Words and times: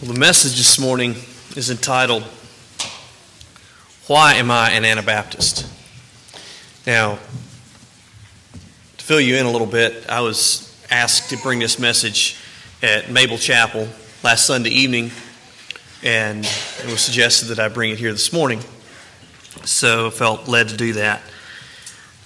Well, 0.00 0.12
the 0.12 0.20
message 0.20 0.56
this 0.56 0.78
morning 0.78 1.16
is 1.56 1.70
entitled, 1.70 2.22
Why 4.06 4.34
Am 4.34 4.48
I 4.48 4.70
an 4.70 4.84
Anabaptist? 4.84 5.66
Now, 6.86 7.18
to 8.96 9.04
fill 9.04 9.20
you 9.20 9.34
in 9.34 9.44
a 9.44 9.50
little 9.50 9.66
bit, 9.66 10.08
I 10.08 10.20
was 10.20 10.72
asked 10.88 11.30
to 11.30 11.36
bring 11.38 11.58
this 11.58 11.80
message 11.80 12.36
at 12.80 13.10
Mabel 13.10 13.38
Chapel 13.38 13.88
last 14.22 14.46
Sunday 14.46 14.70
evening, 14.70 15.10
and 16.04 16.44
it 16.44 16.86
was 16.86 17.00
suggested 17.00 17.46
that 17.46 17.58
I 17.58 17.66
bring 17.66 17.90
it 17.90 17.98
here 17.98 18.12
this 18.12 18.32
morning. 18.32 18.60
So 19.64 20.06
I 20.06 20.10
felt 20.10 20.46
led 20.46 20.68
to 20.68 20.76
do 20.76 20.92
that. 20.92 21.22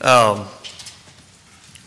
Um, 0.03 0.45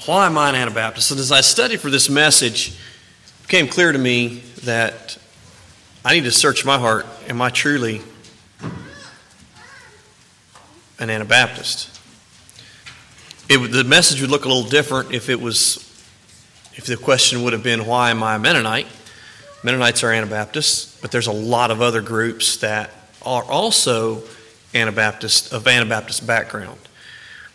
why 0.07 0.25
am 0.25 0.35
I 0.35 0.49
an 0.49 0.55
Anabaptist? 0.55 1.11
And 1.11 1.19
as 1.19 1.31
I 1.31 1.41
studied 1.41 1.79
for 1.79 1.91
this 1.91 2.09
message, 2.09 2.69
it 2.69 3.43
became 3.43 3.67
clear 3.67 3.91
to 3.91 3.99
me 3.99 4.41
that 4.63 5.19
I 6.07 6.13
need 6.13 6.25
to 6.25 6.31
search 6.31 6.63
my 6.63 6.77
heart. 6.77 7.07
Am 7.27 7.41
I 7.41 7.49
truly 7.49 7.99
an 10.99 11.09
Anabaptist? 11.09 11.99
It, 13.49 13.57
the 13.71 13.83
message 13.83 14.21
would 14.21 14.29
look 14.29 14.45
a 14.45 14.47
little 14.47 14.69
different 14.69 15.15
if 15.15 15.29
it 15.29 15.41
was, 15.41 15.77
if 16.75 16.85
the 16.85 16.95
question 16.95 17.41
would 17.41 17.53
have 17.53 17.63
been, 17.63 17.87
"Why 17.87 18.11
am 18.11 18.21
I 18.21 18.35
a 18.35 18.39
Mennonite?" 18.39 18.85
Mennonites 19.63 20.03
are 20.03 20.11
Anabaptists, 20.11 20.95
but 21.01 21.09
there's 21.09 21.25
a 21.25 21.31
lot 21.31 21.71
of 21.71 21.81
other 21.81 22.01
groups 22.01 22.57
that 22.57 22.91
are 23.23 23.43
also 23.43 24.21
Anabaptist 24.75 25.53
of 25.53 25.67
Anabaptist 25.67 26.27
background. 26.27 26.77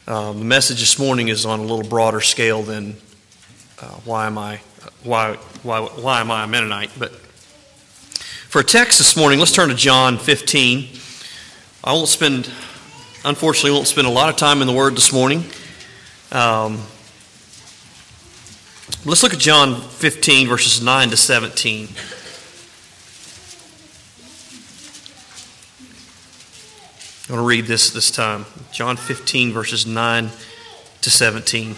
Um, 0.09 0.41
the 0.41 0.45
message 0.45 0.81
this 0.81 0.99
morning 0.99 1.29
is 1.29 1.47
on 1.47 1.61
a 1.61 1.63
little 1.63 1.89
broader 1.89 2.21
scale 2.21 2.65
than 2.65 2.97
uh, 3.81 3.87
why 4.05 4.27
am 4.27 4.39
I 4.39 4.57
why 5.05 5.37
why 5.63 5.83
why 5.83 6.21
am 6.21 6.33
I 6.33 6.43
a 6.43 6.47
Mennonite, 6.49 6.91
but 6.99 7.13
for 8.51 8.59
a 8.59 8.65
text 8.65 8.99
this 8.99 9.17
morning, 9.17 9.39
let's 9.39 9.53
turn 9.53 9.69
to 9.69 9.77
John 9.77 10.19
15. 10.19 10.89
I 11.85 11.93
won't 11.93 12.09
spend, 12.09 12.51
unfortunately, 13.25 13.71
won't 13.71 13.87
spend 13.87 14.09
a 14.09 14.11
lot 14.11 14.29
of 14.29 14.35
time 14.35 14.61
in 14.61 14.67
the 14.67 14.73
Word 14.73 14.97
this 14.97 15.13
morning. 15.13 15.45
Um, 16.33 16.79
let's 19.07 19.23
look 19.23 19.33
at 19.33 19.39
John 19.39 19.81
15, 19.81 20.49
verses 20.49 20.83
9 20.83 21.11
to 21.11 21.17
17. 21.17 21.89
I 27.29 27.33
want 27.33 27.45
to 27.45 27.47
read 27.47 27.67
this 27.67 27.91
this 27.91 28.11
time. 28.11 28.47
John 28.73 28.97
15, 28.97 29.53
verses 29.53 29.87
9 29.87 30.29
to 31.03 31.09
17. 31.11 31.77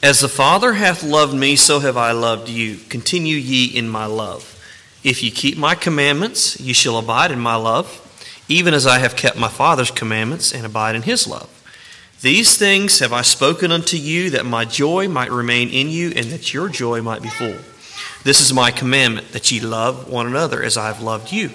As 0.00 0.20
the 0.20 0.28
Father 0.28 0.74
hath 0.74 1.02
loved 1.02 1.34
me, 1.34 1.56
so 1.56 1.80
have 1.80 1.96
I 1.96 2.12
loved 2.12 2.48
you. 2.48 2.76
Continue 2.88 3.36
ye 3.36 3.66
in 3.66 3.88
my 3.88 4.06
love. 4.06 4.60
If 5.04 5.22
ye 5.22 5.30
keep 5.32 5.58
my 5.58 5.74
commandments, 5.74 6.60
ye 6.60 6.72
shall 6.72 6.96
abide 6.96 7.32
in 7.32 7.40
my 7.40 7.56
love, 7.56 7.98
even 8.48 8.72
as 8.72 8.86
I 8.86 8.98
have 8.98 9.16
kept 9.16 9.36
my 9.36 9.48
Father's 9.48 9.90
commandments 9.90 10.52
and 10.52 10.64
abide 10.64 10.94
in 10.94 11.02
his 11.02 11.26
love. 11.26 11.48
These 12.20 12.56
things 12.56 13.00
have 13.00 13.12
I 13.12 13.22
spoken 13.22 13.72
unto 13.72 13.96
you, 13.96 14.30
that 14.30 14.46
my 14.46 14.64
joy 14.64 15.08
might 15.08 15.32
remain 15.32 15.70
in 15.70 15.88
you, 15.88 16.12
and 16.14 16.26
that 16.26 16.54
your 16.54 16.68
joy 16.68 17.02
might 17.02 17.20
be 17.20 17.28
full. 17.28 17.56
This 18.22 18.40
is 18.40 18.52
my 18.52 18.70
commandment, 18.70 19.32
that 19.32 19.50
ye 19.50 19.58
love 19.58 20.08
one 20.08 20.28
another 20.28 20.62
as 20.62 20.76
I 20.76 20.86
have 20.86 21.02
loved 21.02 21.32
you. 21.32 21.50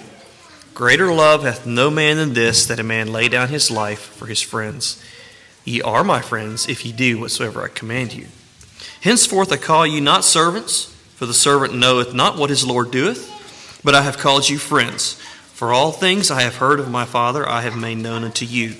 Greater 0.74 1.12
love 1.12 1.42
hath 1.42 1.64
no 1.64 1.90
man 1.90 2.18
than 2.18 2.34
this, 2.34 2.66
that 2.66 2.78
a 2.78 2.82
man 2.84 3.10
lay 3.12 3.30
down 3.30 3.48
his 3.48 3.70
life 3.70 4.00
for 4.00 4.26
his 4.26 4.42
friends. 4.42 5.02
Ye 5.64 5.80
are 5.80 6.04
my 6.04 6.20
friends, 6.20 6.68
if 6.68 6.84
ye 6.84 6.92
do 6.92 7.18
whatsoever 7.18 7.62
I 7.62 7.68
command 7.68 8.12
you. 8.12 8.26
Henceforth 9.00 9.50
I 9.50 9.56
call 9.56 9.86
you 9.86 10.02
not 10.02 10.22
servants, 10.22 10.94
for 11.16 11.24
the 11.24 11.32
servant 11.32 11.74
knoweth 11.74 12.12
not 12.12 12.36
what 12.36 12.50
his 12.50 12.66
Lord 12.66 12.90
doeth 12.90 13.37
but 13.82 13.94
I 13.94 14.02
have 14.02 14.18
called 14.18 14.48
you 14.48 14.58
friends. 14.58 15.14
For 15.52 15.72
all 15.72 15.90
things 15.90 16.30
I 16.30 16.42
have 16.42 16.56
heard 16.56 16.78
of 16.78 16.90
my 16.90 17.04
Father, 17.04 17.48
I 17.48 17.62
have 17.62 17.76
made 17.76 17.98
known 17.98 18.24
unto 18.24 18.44
you. 18.44 18.76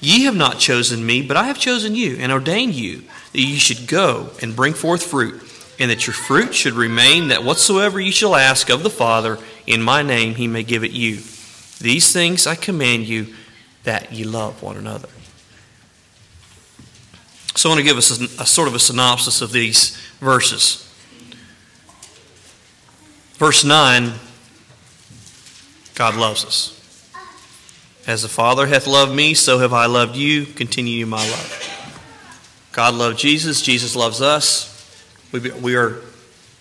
Ye 0.00 0.24
have 0.24 0.36
not 0.36 0.58
chosen 0.58 1.04
me, 1.04 1.22
but 1.22 1.36
I 1.36 1.44
have 1.44 1.58
chosen 1.58 1.94
you, 1.94 2.16
and 2.20 2.30
ordained 2.30 2.74
you, 2.74 3.02
that 3.32 3.40
ye 3.40 3.56
should 3.56 3.88
go 3.88 4.30
and 4.42 4.54
bring 4.54 4.74
forth 4.74 5.02
fruit, 5.02 5.42
and 5.78 5.90
that 5.90 6.06
your 6.06 6.14
fruit 6.14 6.54
should 6.54 6.74
remain, 6.74 7.28
that 7.28 7.44
whatsoever 7.44 7.98
ye 7.98 8.10
shall 8.10 8.36
ask 8.36 8.68
of 8.68 8.82
the 8.82 8.90
Father 8.90 9.38
in 9.66 9.82
my 9.82 10.02
name, 10.02 10.34
he 10.34 10.46
may 10.46 10.62
give 10.62 10.84
it 10.84 10.92
you. 10.92 11.16
These 11.80 12.12
things 12.12 12.46
I 12.46 12.54
command 12.54 13.08
you, 13.08 13.34
that 13.84 14.12
ye 14.12 14.24
love 14.24 14.62
one 14.62 14.76
another. 14.76 15.08
So 17.54 17.68
I 17.68 17.72
want 17.72 17.80
to 17.80 17.86
give 17.86 17.96
us 17.96 18.20
a, 18.20 18.42
a 18.42 18.46
sort 18.46 18.68
of 18.68 18.74
a 18.74 18.78
synopsis 18.78 19.40
of 19.40 19.50
these 19.50 19.96
verses. 20.20 20.85
Verse 23.36 23.64
9 23.64 24.12
God 25.94 26.14
loves 26.14 26.44
us. 26.44 26.72
As 28.06 28.22
the 28.22 28.28
Father 28.28 28.66
hath 28.66 28.86
loved 28.86 29.14
me, 29.14 29.34
so 29.34 29.58
have 29.58 29.72
I 29.72 29.86
loved 29.86 30.14
you. 30.14 30.44
Continue 30.44 31.02
in 31.02 31.08
my 31.08 31.28
love. 31.28 31.88
God 32.72 32.94
loved 32.94 33.18
Jesus. 33.18 33.62
Jesus 33.62 33.96
loves 33.96 34.20
us. 34.20 34.72
We, 35.32 35.50
we 35.50 35.74
are 35.74 36.00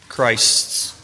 Christ's 0.07 0.95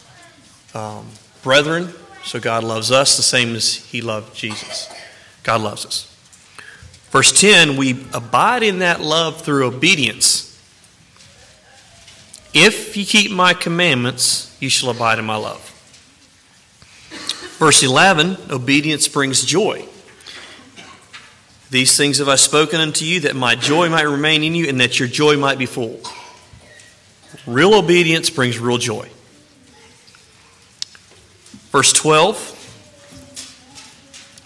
um, 0.74 1.06
brethren, 1.42 1.90
so 2.24 2.40
God 2.40 2.64
loves 2.64 2.90
us 2.90 3.16
the 3.16 3.22
same 3.22 3.54
as 3.54 3.74
He 3.74 4.00
loved 4.00 4.34
Jesus. 4.34 4.90
God 5.42 5.60
loves 5.60 5.84
us. 5.84 6.08
Verse 7.10 7.38
10 7.38 7.76
we 7.76 8.06
abide 8.14 8.62
in 8.62 8.78
that 8.78 9.00
love 9.00 9.42
through 9.42 9.66
obedience. 9.66 10.48
If 12.54 12.96
you 12.96 13.04
keep 13.04 13.30
my 13.30 13.52
commandments, 13.52 14.51
you 14.62 14.68
shall 14.68 14.90
abide 14.90 15.18
in 15.18 15.24
my 15.24 15.34
love. 15.34 15.60
Verse 17.58 17.82
11 17.82 18.36
obedience 18.48 19.08
brings 19.08 19.44
joy. 19.44 19.84
These 21.70 21.96
things 21.96 22.18
have 22.18 22.28
I 22.28 22.36
spoken 22.36 22.80
unto 22.80 23.04
you, 23.04 23.20
that 23.20 23.34
my 23.34 23.56
joy 23.56 23.88
might 23.88 24.02
remain 24.02 24.44
in 24.44 24.54
you, 24.54 24.68
and 24.68 24.78
that 24.80 24.98
your 24.98 25.08
joy 25.08 25.36
might 25.36 25.58
be 25.58 25.66
full. 25.66 26.00
Real 27.46 27.74
obedience 27.74 28.30
brings 28.30 28.58
real 28.58 28.78
joy. 28.78 29.08
Verse 31.72 31.92
12 31.92 32.58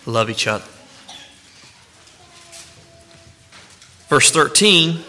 love 0.07 0.31
each 0.31 0.47
other. 0.47 0.65
Verse 4.09 4.31
13 4.31 5.01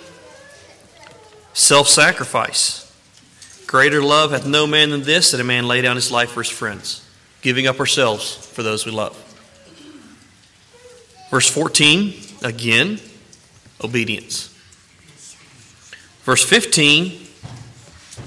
self 1.53 1.87
sacrifice. 1.87 2.86
Greater 3.67 4.01
love 4.01 4.31
hath 4.31 4.47
no 4.47 4.65
man 4.65 4.91
than 4.91 5.03
this, 5.03 5.31
that 5.31 5.41
a 5.41 5.43
man 5.43 5.67
lay 5.67 5.81
down 5.81 5.97
his 5.97 6.09
life 6.09 6.31
for 6.31 6.41
his 6.41 6.49
friends, 6.49 7.05
giving 7.41 7.67
up 7.67 7.81
ourselves 7.81 8.33
for 8.33 8.63
those 8.63 8.85
we 8.85 8.93
love. 8.93 9.15
Verse 11.29 11.49
14, 11.49 12.13
again, 12.43 12.97
obedience. 13.83 14.47
Verse 16.23 16.43
15 16.43 17.27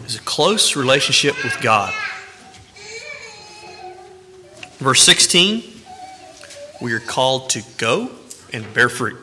is 0.04 0.16
a 0.16 0.20
close 0.20 0.76
relationship 0.76 1.42
with 1.42 1.58
God. 1.62 1.94
Verse 4.76 5.02
16, 5.02 5.62
we 6.82 6.92
are 6.92 7.00
called 7.00 7.48
to 7.50 7.62
go 7.78 8.10
and 8.52 8.72
bear 8.74 8.90
fruit. 8.90 9.16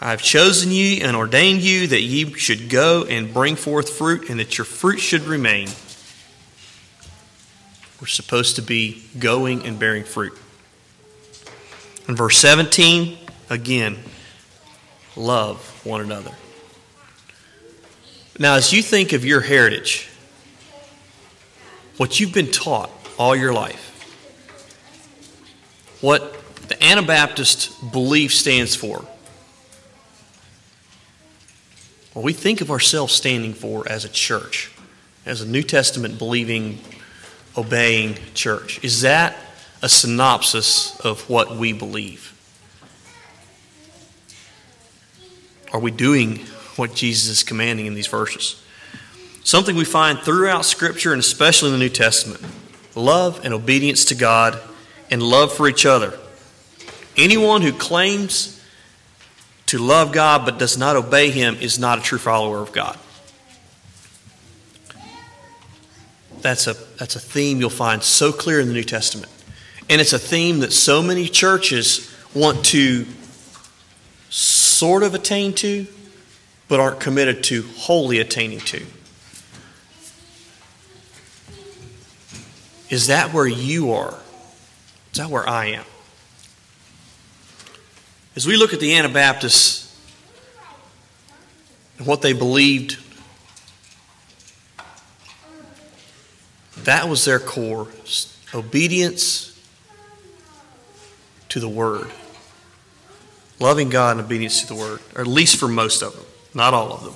I 0.00 0.10
have 0.10 0.20
chosen 0.20 0.70
you 0.70 1.04
and 1.04 1.16
ordained 1.16 1.62
you 1.62 1.86
that 1.86 2.02
ye 2.02 2.32
should 2.34 2.68
go 2.68 3.04
and 3.04 3.32
bring 3.32 3.56
forth 3.56 3.90
fruit, 3.90 4.28
and 4.28 4.38
that 4.38 4.58
your 4.58 4.64
fruit 4.64 4.98
should 4.98 5.22
remain. 5.22 5.68
We're 8.00 8.06
supposed 8.06 8.56
to 8.56 8.62
be 8.62 9.02
going 9.18 9.64
and 9.64 9.78
bearing 9.78 10.04
fruit. 10.04 10.38
In 12.08 12.14
verse 12.14 12.36
17, 12.38 13.16
again, 13.48 13.96
love 15.16 15.80
one 15.84 16.02
another. 16.02 16.32
Now, 18.38 18.56
as 18.56 18.72
you 18.72 18.82
think 18.82 19.14
of 19.14 19.24
your 19.24 19.40
heritage, 19.40 20.10
what 21.96 22.20
you've 22.20 22.34
been 22.34 22.50
taught 22.50 22.90
all 23.18 23.34
your 23.34 23.54
life, 23.54 23.82
what 26.02 26.34
the 26.68 26.84
Anabaptist 26.84 27.92
belief 27.92 28.34
stands 28.34 28.76
for, 28.76 29.06
what 32.16 32.24
we 32.24 32.32
think 32.32 32.62
of 32.62 32.70
ourselves 32.70 33.12
standing 33.12 33.52
for 33.52 33.86
as 33.86 34.06
a 34.06 34.08
church, 34.08 34.72
as 35.26 35.42
a 35.42 35.46
New 35.46 35.62
Testament 35.62 36.16
believing, 36.16 36.78
obeying 37.58 38.16
church? 38.32 38.82
Is 38.82 39.02
that 39.02 39.36
a 39.82 39.88
synopsis 39.90 40.98
of 41.00 41.28
what 41.28 41.56
we 41.56 41.74
believe? 41.74 42.32
Are 45.74 45.78
we 45.78 45.90
doing 45.90 46.38
what 46.76 46.94
Jesus 46.94 47.28
is 47.28 47.42
commanding 47.42 47.84
in 47.84 47.92
these 47.92 48.06
verses? 48.06 48.64
Something 49.44 49.76
we 49.76 49.84
find 49.84 50.18
throughout 50.18 50.64
Scripture 50.64 51.12
and 51.12 51.20
especially 51.20 51.68
in 51.68 51.74
the 51.74 51.84
New 51.84 51.90
Testament 51.90 52.42
love 52.94 53.44
and 53.44 53.52
obedience 53.52 54.06
to 54.06 54.14
God 54.14 54.58
and 55.10 55.22
love 55.22 55.52
for 55.52 55.68
each 55.68 55.84
other. 55.84 56.18
Anyone 57.14 57.60
who 57.60 57.74
claims 57.74 58.55
to 59.66 59.78
love 59.78 60.12
God 60.12 60.44
but 60.44 60.58
does 60.58 60.78
not 60.78 60.96
obey 60.96 61.30
Him 61.30 61.56
is 61.56 61.78
not 61.78 61.98
a 61.98 62.02
true 62.02 62.18
follower 62.18 62.60
of 62.60 62.72
God. 62.72 62.98
that's, 66.46 66.68
a, 66.68 66.74
that's 66.96 67.16
a 67.16 67.20
theme 67.20 67.58
you'll 67.58 67.70
find 67.70 68.02
so 68.02 68.30
clear 68.30 68.60
in 68.60 68.68
the 68.68 68.72
New 68.72 68.84
Testament. 68.84 69.30
And 69.90 70.00
it's 70.00 70.12
a 70.12 70.18
theme 70.18 70.60
that 70.60 70.72
so 70.72 71.02
many 71.02 71.26
churches 71.26 72.14
want 72.34 72.64
to 72.66 73.04
sort 74.30 75.02
of 75.02 75.14
attain 75.14 75.54
to, 75.54 75.86
but 76.68 76.78
aren't 76.78 77.00
committed 77.00 77.42
to 77.44 77.62
wholly 77.62 78.20
attaining 78.20 78.60
to. 78.60 78.84
Is 82.90 83.08
that 83.08 83.32
where 83.32 83.46
you 83.46 83.92
are? 83.92 84.16
Is 85.12 85.18
that 85.18 85.30
where 85.30 85.48
I 85.48 85.66
am? 85.66 85.84
As 88.36 88.46
we 88.46 88.58
look 88.58 88.74
at 88.74 88.80
the 88.80 88.94
Anabaptists 88.94 89.98
and 91.96 92.06
what 92.06 92.20
they 92.20 92.34
believed, 92.34 92.98
that 96.84 97.08
was 97.08 97.24
their 97.24 97.38
core 97.38 97.88
obedience 98.52 99.58
to 101.48 101.60
the 101.60 101.68
Word. 101.68 102.10
Loving 103.58 103.88
God 103.88 104.18
and 104.18 104.26
obedience 104.26 104.60
to 104.60 104.66
the 104.66 104.74
Word, 104.74 105.00
or 105.14 105.22
at 105.22 105.26
least 105.26 105.58
for 105.58 105.66
most 105.66 106.02
of 106.02 106.14
them, 106.14 106.26
not 106.52 106.74
all 106.74 106.92
of 106.92 107.04
them. 107.04 107.14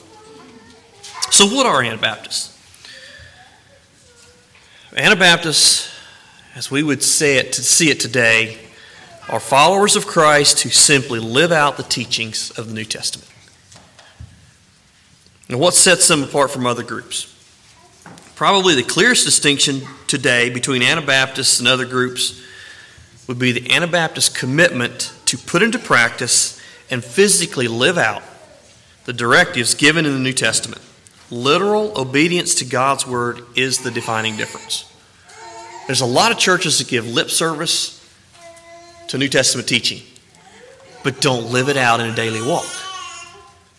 So, 1.30 1.44
what 1.44 1.66
are 1.66 1.82
Anabaptists? 1.82 2.56
Anabaptists, 4.96 5.92
as 6.54 6.70
we 6.70 6.82
would 6.82 7.02
say 7.02 7.36
it 7.36 7.52
to 7.52 7.62
see 7.62 7.90
it 7.90 8.00
today, 8.00 8.58
are 9.30 9.38
followers 9.38 9.94
of 9.94 10.08
Christ 10.08 10.62
who 10.62 10.70
simply 10.70 11.20
live 11.20 11.52
out 11.52 11.76
the 11.76 11.84
teachings 11.84 12.50
of 12.58 12.66
the 12.66 12.74
New 12.74 12.84
Testament. 12.84 13.30
And 15.48 15.60
what 15.60 15.74
sets 15.74 16.08
them 16.08 16.24
apart 16.24 16.50
from 16.50 16.66
other 16.66 16.82
groups? 16.82 17.26
Probably 18.34 18.74
the 18.74 18.82
clearest 18.82 19.24
distinction 19.24 19.82
today 20.08 20.50
between 20.50 20.82
Anabaptists 20.82 21.60
and 21.60 21.68
other 21.68 21.86
groups 21.86 22.42
would 23.28 23.38
be 23.38 23.52
the 23.52 23.70
Anabaptist 23.70 24.36
commitment 24.36 25.12
to 25.26 25.38
put 25.38 25.62
into 25.62 25.78
practice 25.78 26.60
and 26.90 27.04
physically 27.04 27.68
live 27.68 27.98
out 27.98 28.24
the 29.04 29.12
directives 29.12 29.74
given 29.74 30.06
in 30.06 30.12
the 30.12 30.18
New 30.18 30.32
Testament. 30.32 30.82
Literal 31.30 31.96
obedience 31.96 32.56
to 32.56 32.64
God's 32.64 33.06
word 33.06 33.42
is 33.54 33.78
the 33.78 33.92
defining 33.92 34.36
difference. 34.36 34.92
There's 35.86 36.00
a 36.00 36.06
lot 36.06 36.32
of 36.32 36.38
churches 36.38 36.78
that 36.78 36.88
give 36.88 37.06
lip 37.06 37.30
service 37.30 37.99
to 39.10 39.18
New 39.18 39.28
Testament 39.28 39.66
teaching, 39.66 40.02
but 41.02 41.20
don't 41.20 41.50
live 41.50 41.68
it 41.68 41.76
out 41.76 41.98
in 41.98 42.08
a 42.08 42.14
daily 42.14 42.40
walk. 42.40 42.68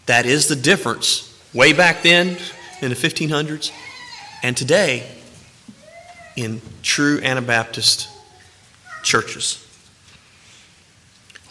That 0.06 0.26
is 0.26 0.50
the 0.50 0.58
difference 0.58 1.34
way 1.54 1.72
back 1.72 2.04
then 2.04 2.36
in 2.82 2.90
the 2.90 2.96
1500s 2.96 3.72
and 4.44 4.58
today 4.58 5.10
in 6.36 6.62
true 6.84 7.22
Anabaptist 7.22 8.10
churches. 9.04 9.66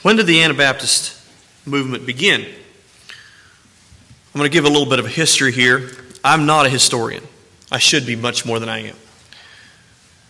When 0.03 0.17
did 0.17 0.27
the 0.27 0.43
Anabaptist 0.43 1.19
movement 1.65 2.05
begin? 2.05 2.43
I'm 2.43 4.39
going 4.39 4.45
to 4.45 4.53
give 4.53 4.67
a 4.67 4.69
little 4.69 4.91
bit 4.91 4.99
of 4.99 5.07
a 5.07 5.11
history 5.11 5.53
here. 5.53 5.89
I'm 6.23 6.45
not 6.45 6.67
a 6.67 6.69
historian. 6.69 7.27
I 7.73 7.79
should 7.79 8.05
be 8.05 8.15
much 8.15 8.45
more 8.45 8.59
than 8.59 8.69
I 8.69 8.81
am. 8.89 8.97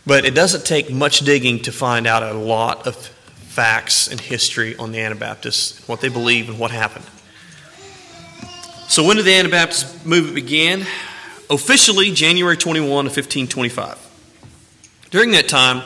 But 0.06 0.25
it 0.25 0.37
doesn't 0.37 0.64
take 0.64 0.88
much 0.88 1.20
digging 1.20 1.62
to 1.62 1.73
find 1.73 2.06
out 2.06 2.23
a 2.23 2.32
lot 2.32 2.87
of 2.87 3.12
facts 3.50 4.06
and 4.06 4.20
history 4.20 4.76
on 4.76 4.93
the 4.93 5.00
Anabaptists, 5.00 5.87
what 5.88 6.00
they 6.00 6.08
believe, 6.08 6.49
and 6.49 6.56
what 6.56 6.70
happened. 6.70 7.05
So, 8.88 9.05
when 9.05 9.17
did 9.17 9.26
the 9.26 9.35
Anabaptist 9.35 10.06
movement 10.06 10.37
begin? 10.37 10.87
Officially, 11.50 12.12
January 12.12 12.56
21 12.56 13.06
of 13.06 13.17
1525. 13.17 13.99
During 15.11 15.32
that 15.32 15.49
time, 15.49 15.82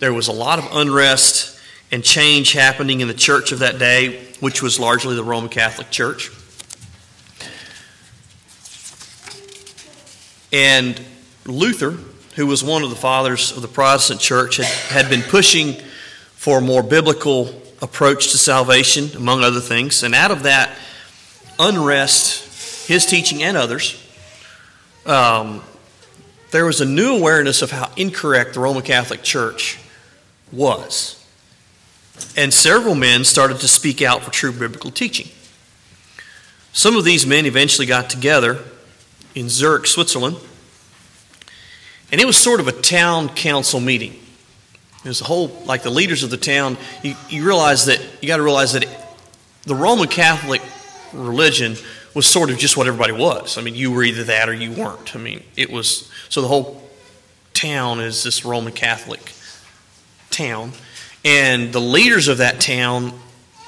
there 0.00 0.12
was 0.12 0.26
a 0.26 0.32
lot 0.32 0.58
of 0.58 0.68
unrest 0.72 1.60
and 1.92 2.02
change 2.02 2.52
happening 2.52 3.00
in 3.00 3.06
the 3.06 3.14
church 3.14 3.52
of 3.52 3.60
that 3.60 3.78
day, 3.78 4.24
which 4.40 4.60
was 4.60 4.80
largely 4.80 5.14
the 5.14 5.22
Roman 5.22 5.48
Catholic 5.48 5.90
Church. 5.90 6.32
And 10.52 11.00
Luther, 11.44 11.98
who 12.34 12.48
was 12.48 12.64
one 12.64 12.82
of 12.82 12.90
the 12.90 12.96
fathers 12.96 13.52
of 13.52 13.62
the 13.62 13.68
Protestant 13.68 14.20
church, 14.20 14.56
had, 14.56 14.66
had 14.66 15.08
been 15.08 15.22
pushing 15.22 15.76
for 16.46 16.58
a 16.58 16.60
more 16.60 16.84
biblical 16.84 17.48
approach 17.82 18.30
to 18.30 18.38
salvation, 18.38 19.10
among 19.16 19.42
other 19.42 19.58
things. 19.58 20.04
And 20.04 20.14
out 20.14 20.30
of 20.30 20.44
that 20.44 20.70
unrest, 21.58 22.86
his 22.86 23.04
teaching 23.04 23.42
and 23.42 23.56
others, 23.56 24.00
um, 25.06 25.60
there 26.52 26.64
was 26.64 26.80
a 26.80 26.84
new 26.84 27.16
awareness 27.16 27.62
of 27.62 27.72
how 27.72 27.90
incorrect 27.96 28.54
the 28.54 28.60
Roman 28.60 28.84
Catholic 28.84 29.24
Church 29.24 29.76
was. 30.52 31.20
And 32.36 32.54
several 32.54 32.94
men 32.94 33.24
started 33.24 33.58
to 33.58 33.66
speak 33.66 34.00
out 34.00 34.22
for 34.22 34.30
true 34.30 34.52
biblical 34.52 34.92
teaching. 34.92 35.26
Some 36.72 36.94
of 36.94 37.04
these 37.04 37.26
men 37.26 37.44
eventually 37.46 37.88
got 37.88 38.08
together 38.08 38.62
in 39.34 39.48
Zurich, 39.48 39.88
Switzerland, 39.88 40.36
and 42.12 42.20
it 42.20 42.24
was 42.24 42.36
sort 42.36 42.60
of 42.60 42.68
a 42.68 42.72
town 42.72 43.30
council 43.30 43.80
meeting. 43.80 44.20
Was 45.06 45.20
a 45.20 45.24
whole, 45.24 45.48
like 45.64 45.82
the 45.82 45.90
leaders 45.90 46.22
of 46.24 46.30
the 46.30 46.36
town, 46.36 46.76
you, 47.02 47.14
you 47.28 47.46
realize 47.46 47.86
that, 47.86 48.00
you 48.20 48.26
got 48.26 48.38
to 48.38 48.42
realize 48.42 48.72
that 48.72 48.86
the 49.62 49.74
Roman 49.74 50.08
Catholic 50.08 50.60
religion 51.12 51.76
was 52.12 52.26
sort 52.26 52.50
of 52.50 52.58
just 52.58 52.76
what 52.76 52.86
everybody 52.86 53.12
was. 53.12 53.56
I 53.56 53.62
mean, 53.62 53.74
you 53.74 53.92
were 53.92 54.02
either 54.02 54.24
that 54.24 54.48
or 54.48 54.54
you 54.54 54.72
weren't. 54.72 55.14
I 55.14 55.18
mean, 55.18 55.44
it 55.54 55.70
was, 55.70 56.10
so 56.28 56.40
the 56.40 56.48
whole 56.48 56.82
town 57.54 58.00
is 58.00 58.22
this 58.22 58.44
Roman 58.44 58.72
Catholic 58.72 59.32
town. 60.30 60.72
And 61.24 61.72
the 61.72 61.80
leaders 61.80 62.28
of 62.28 62.38
that 62.38 62.60
town 62.60 63.12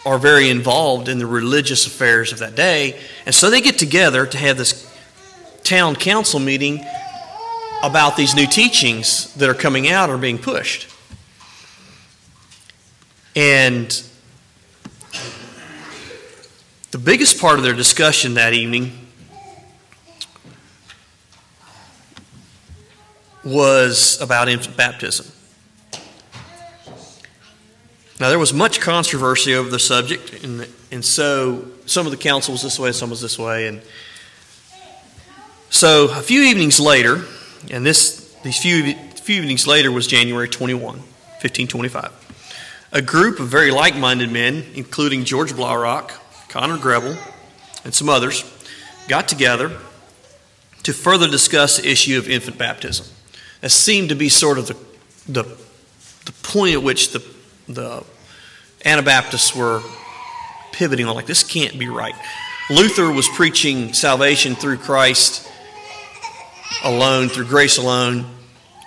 are 0.05 0.19
very 0.19 0.49
involved 0.49 1.09
in 1.09 1.19
the 1.19 1.27
religious 1.27 1.87
affairs 1.87 2.33
of 2.33 2.39
that 2.39 2.55
day. 2.55 2.99
And 3.27 3.35
so 3.35 3.51
they 3.51 3.61
get 3.61 3.79
together 3.79 4.27
to 4.27 4.39
have 4.39 4.57
this 4.57 4.93
town 5.63 5.95
council 5.95 6.41
meeting 6.41 6.85
about 7.83 8.17
these 8.17 8.35
new 8.35 8.47
teachings 8.47 9.35
that 9.35 9.49
are 9.49 9.55
coming 9.55 9.89
out 9.89 10.11
or 10.11 10.17
being 10.17 10.39
pushed. 10.39 10.89
And 13.39 14.03
the 16.91 16.99
biggest 16.99 17.41
part 17.41 17.59
of 17.59 17.65
their 17.65 17.73
discussion 17.73 18.35
that 18.35 18.53
evening 18.53 18.91
was 23.45 24.21
about 24.21 24.49
infant 24.49 24.77
baptism. 24.77 25.27
Now, 28.19 28.29
there 28.29 28.41
was 28.41 28.53
much 28.53 28.81
controversy 28.81 29.55
over 29.55 29.71
the 29.71 29.79
subject, 29.79 30.43
and, 30.43 30.67
and 30.91 31.05
so 31.05 31.65
some 31.87 32.07
of 32.07 32.11
the 32.11 32.19
council 32.19 32.51
was 32.51 32.63
this 32.63 32.77
way, 32.77 32.91
some 32.91 33.09
was 33.09 33.21
this 33.21 33.39
way. 33.39 33.69
And 33.69 33.83
so 35.71 36.11
a 36.11 36.23
few 36.23 36.43
evenings 36.43 36.81
later, 36.81 37.25
and 37.71 37.87
this 37.87 38.35
these 38.43 38.61
few, 38.61 38.95
few 38.95 39.37
evenings 39.37 39.65
later 39.69 39.93
was 39.93 40.09
January 40.09 40.49
21, 40.49 40.83
1525, 40.83 42.28
a 42.93 43.03
group 43.03 43.41
of 43.41 43.49
very 43.49 43.71
like 43.71 43.97
minded 43.97 44.31
men, 44.31 44.65
including 44.75 45.25
George 45.25 45.53
Blaurock, 45.53 46.13
Conrad 46.49 46.81
Grebel, 46.81 47.17
and 47.85 47.95
some 47.95 48.09
others, 48.09 48.45
got 49.09 49.29
together 49.29 49.77
to 50.83 50.93
further 50.93 51.29
discuss 51.29 51.79
the 51.79 51.89
issue 51.89 52.19
of 52.19 52.29
infant 52.29 52.57
baptism. 52.57 53.07
That 53.61 53.71
seemed 53.71 54.09
to 54.09 54.15
be 54.15 54.29
sort 54.29 54.59
of 54.59 54.69
the, 54.69 54.77
the, 55.29 55.43
the 56.25 56.33
point 56.43 56.75
at 56.75 56.83
which 56.83 57.13
the, 57.13 57.25
the 57.69 58.05
Anabaptists 58.85 59.55
were 59.55 59.83
pivoting 60.73 61.07
on, 61.07 61.15
like, 61.15 61.27
this 61.27 61.43
can't 61.43 61.79
be 61.79 61.89
right. 61.89 62.15
Luther 62.71 63.11
was 63.11 63.29
preaching 63.29 63.93
salvation 63.93 64.55
through 64.55 64.79
Christ 64.79 65.51
alone, 66.85 67.29
through 67.29 67.47
grace 67.47 67.79
alone, 67.79 68.27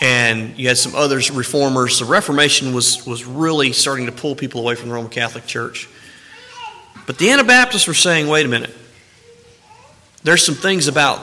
and 0.02 0.58
you 0.58 0.68
had 0.68 0.80
some 0.80 0.96
others, 0.96 1.30
reformers. 1.30 2.00
The 2.00 2.06
Reformation 2.06 2.74
was, 2.74 3.06
was 3.06 3.24
really 3.24 3.72
starting 3.72 4.08
to 4.08 4.12
pull 4.12 4.36
people 4.36 4.62
away 4.62 4.74
from 4.74 4.90
the 4.90 4.96
Roman 4.96 5.12
Catholic 5.12 5.46
Church. 5.46 5.88
But 7.06 7.20
the 7.20 7.30
Anabaptists 7.30 7.88
were 7.88 7.94
saying, 7.94 8.28
wait 8.28 8.46
a 8.46 8.50
minute, 8.50 8.76
there's 10.24 10.44
some 10.44 10.56
things 10.56 10.88
about 10.88 11.20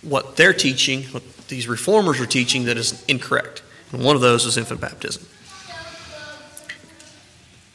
what 0.00 0.36
they're 0.36 0.54
teaching, 0.54 1.04
what 1.04 1.22
these 1.48 1.68
reformers 1.68 2.18
are 2.20 2.26
teaching, 2.26 2.64
that 2.64 2.78
is 2.78 3.04
incorrect. 3.08 3.62
And 3.92 4.02
one 4.02 4.16
of 4.16 4.22
those 4.22 4.46
was 4.46 4.56
infant 4.56 4.80
baptism. 4.80 5.26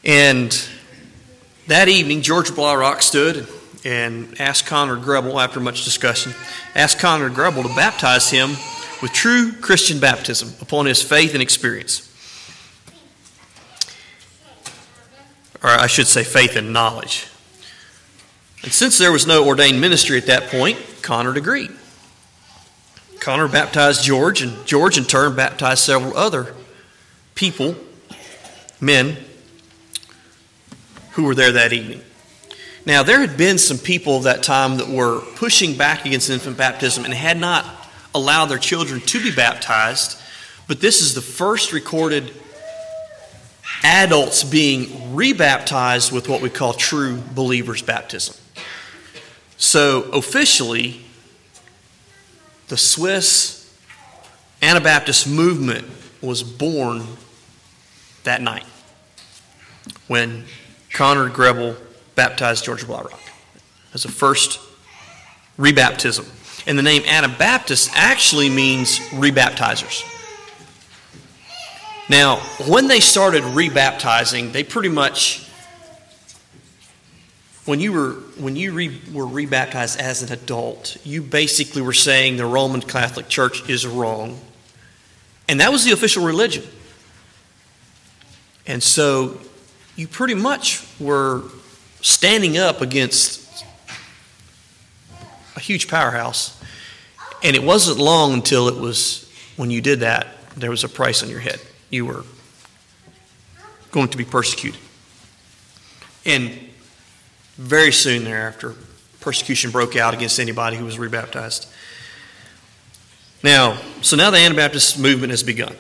And 0.03 0.67
that 1.67 1.87
evening, 1.89 2.21
George 2.21 2.49
Blaurock 2.49 3.01
stood 3.01 3.47
and 3.85 4.39
asked 4.39 4.65
Conrad 4.65 5.03
Grebel, 5.03 5.39
after 5.39 5.59
much 5.59 5.85
discussion, 5.85 6.33
asked 6.75 6.99
Conrad 6.99 7.33
Grebel 7.33 7.63
to 7.63 7.69
baptize 7.69 8.29
him 8.29 8.55
with 9.03 9.11
true 9.11 9.51
Christian 9.51 9.99
baptism 9.99 10.53
upon 10.61 10.85
his 10.85 11.01
faith 11.01 11.33
and 11.33 11.43
experience. 11.43 12.09
Or 15.61 15.71
I 15.71 15.87
should 15.87 16.07
say, 16.07 16.23
faith 16.23 16.55
and 16.55 16.71
knowledge. 16.71 17.27
And 18.63 18.71
since 18.71 18.97
there 18.97 19.11
was 19.11 19.27
no 19.27 19.45
ordained 19.45 19.81
ministry 19.81 20.17
at 20.17 20.27
that 20.27 20.43
point, 20.43 20.79
Connor 21.01 21.33
agreed. 21.33 21.71
Connor 23.19 23.49
baptized 23.49 24.05
George, 24.05 24.41
and 24.41 24.65
George 24.65 24.97
in 24.97 25.03
turn 25.03 25.35
baptized 25.35 25.83
several 25.83 26.15
other 26.15 26.55
people, 27.35 27.75
men, 28.79 29.17
who 31.11 31.25
were 31.25 31.35
there 31.35 31.51
that 31.51 31.73
evening. 31.73 31.99
Now, 32.85 33.03
there 33.03 33.19
had 33.19 33.35
been 33.35 33.57
some 33.57 33.79
people 33.79 34.15
of 34.15 34.23
that 34.23 34.43
time 34.43 34.77
that 34.77 34.87
were 34.87 35.19
pushing 35.35 35.75
back 35.75 36.05
against 36.05 36.29
infant 36.29 36.55
baptism 36.55 37.03
and 37.03 37.13
had 37.13 37.37
not 37.37 37.82
allowed 38.15 38.45
their 38.45 38.57
children 38.57 39.01
to 39.01 39.21
be 39.21 39.31
baptized, 39.31 40.19
but 40.67 40.79
this 40.79 41.01
is 41.01 41.13
the 41.13 41.21
first 41.21 41.73
recorded 41.73 42.31
adults 43.83 44.43
being 44.43 45.13
rebaptized 45.15 46.11
with 46.11 46.29
what 46.29 46.41
we 46.41 46.49
call 46.49 46.73
true 46.73 47.21
believers' 47.33 47.81
baptism. 47.81 48.35
So, 49.57 50.03
officially, 50.11 51.01
the 52.67 52.77
Swiss 52.77 53.59
Anabaptist 54.61 55.27
movement 55.27 55.85
was 56.21 56.43
born 56.43 57.05
that 58.23 58.41
night 58.41 58.65
when 60.07 60.45
Connor 60.93 61.29
Grebel 61.29 61.75
baptized 62.15 62.65
George 62.65 62.85
Blaurock 62.85 63.19
as 63.93 64.05
a 64.05 64.09
first 64.09 64.59
rebaptism. 65.57 66.25
And 66.65 66.77
the 66.77 66.83
name 66.83 67.03
Anabaptist 67.05 67.91
actually 67.93 68.49
means 68.49 68.99
rebaptizers. 69.09 70.03
Now, 72.09 72.37
when 72.67 72.87
they 72.87 72.99
started 72.99 73.43
rebaptizing, 73.43 74.51
they 74.51 74.63
pretty 74.63 74.89
much, 74.89 75.47
when 77.65 77.79
you 77.79 77.93
were 77.93 78.11
when 78.37 78.55
you 78.55 78.73
re, 78.73 79.01
were 79.13 79.25
rebaptized 79.25 79.99
as 79.99 80.21
an 80.21 80.31
adult, 80.31 80.97
you 81.05 81.21
basically 81.21 81.81
were 81.81 81.93
saying 81.93 82.37
the 82.37 82.45
Roman 82.45 82.81
Catholic 82.81 83.29
Church 83.29 83.69
is 83.69 83.87
wrong, 83.87 84.39
and 85.47 85.61
that 85.61 85.71
was 85.71 85.85
the 85.85 85.91
official 85.91 86.25
religion. 86.25 86.63
And 88.67 88.83
so, 88.83 89.37
you 89.95 90.07
pretty 90.07 90.35
much 90.35 90.85
were 90.99 91.43
standing 92.01 92.57
up 92.57 92.81
against 92.81 93.42
huge 95.63 95.87
powerhouse. 95.87 96.59
And 97.43 97.55
it 97.55 97.63
wasn't 97.63 97.97
long 97.97 98.33
until 98.33 98.67
it 98.67 98.75
was, 98.75 99.29
when 99.57 99.69
you 99.71 99.81
did 99.81 100.01
that, 100.01 100.27
there 100.55 100.69
was 100.69 100.83
a 100.83 100.89
price 100.89 101.23
on 101.23 101.29
your 101.29 101.39
head. 101.39 101.59
You 101.89 102.05
were 102.05 102.23
going 103.91 104.09
to 104.09 104.17
be 104.17 104.25
persecuted. 104.25 104.79
And 106.25 106.51
very 107.57 107.91
soon 107.91 108.23
thereafter, 108.23 108.75
persecution 109.19 109.71
broke 109.71 109.95
out 109.95 110.13
against 110.13 110.39
anybody 110.39 110.77
who 110.77 110.85
was 110.85 110.97
rebaptized. 110.97 111.67
Now, 113.43 113.77
so 114.01 114.15
now 114.15 114.31
the 114.31 114.37
Anabaptist 114.37 114.97
movement 114.97 115.31
has 115.31 115.43
begun. 115.43 115.75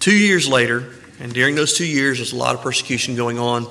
Two 0.00 0.16
years 0.16 0.48
later, 0.48 0.94
and 1.20 1.32
during 1.32 1.54
those 1.54 1.74
two 1.74 1.86
years, 1.86 2.18
there's 2.18 2.32
a 2.32 2.36
lot 2.36 2.54
of 2.54 2.62
persecution 2.62 3.14
going 3.14 3.38
on 3.38 3.66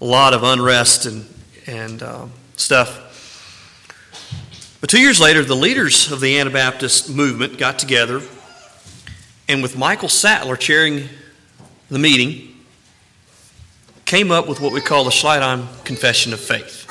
a 0.00 0.04
lot 0.04 0.32
of 0.32 0.42
unrest 0.42 1.06
and, 1.06 1.26
and 1.66 2.02
um, 2.02 2.32
stuff. 2.56 3.06
But 4.80 4.88
two 4.88 5.00
years 5.00 5.20
later, 5.20 5.44
the 5.44 5.54
leaders 5.54 6.10
of 6.10 6.20
the 6.20 6.38
Anabaptist 6.38 7.10
movement 7.14 7.58
got 7.58 7.78
together, 7.78 8.22
and 9.46 9.62
with 9.62 9.76
Michael 9.76 10.08
Sattler 10.08 10.56
chairing 10.56 11.08
the 11.90 11.98
meeting, 11.98 12.54
came 14.06 14.30
up 14.30 14.48
with 14.48 14.58
what 14.60 14.72
we 14.72 14.80
call 14.80 15.04
the 15.04 15.10
Schleitheim 15.10 15.84
Confession 15.84 16.32
of 16.32 16.40
Faith. 16.40 16.86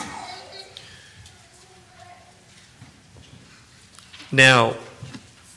Now, 4.31 4.75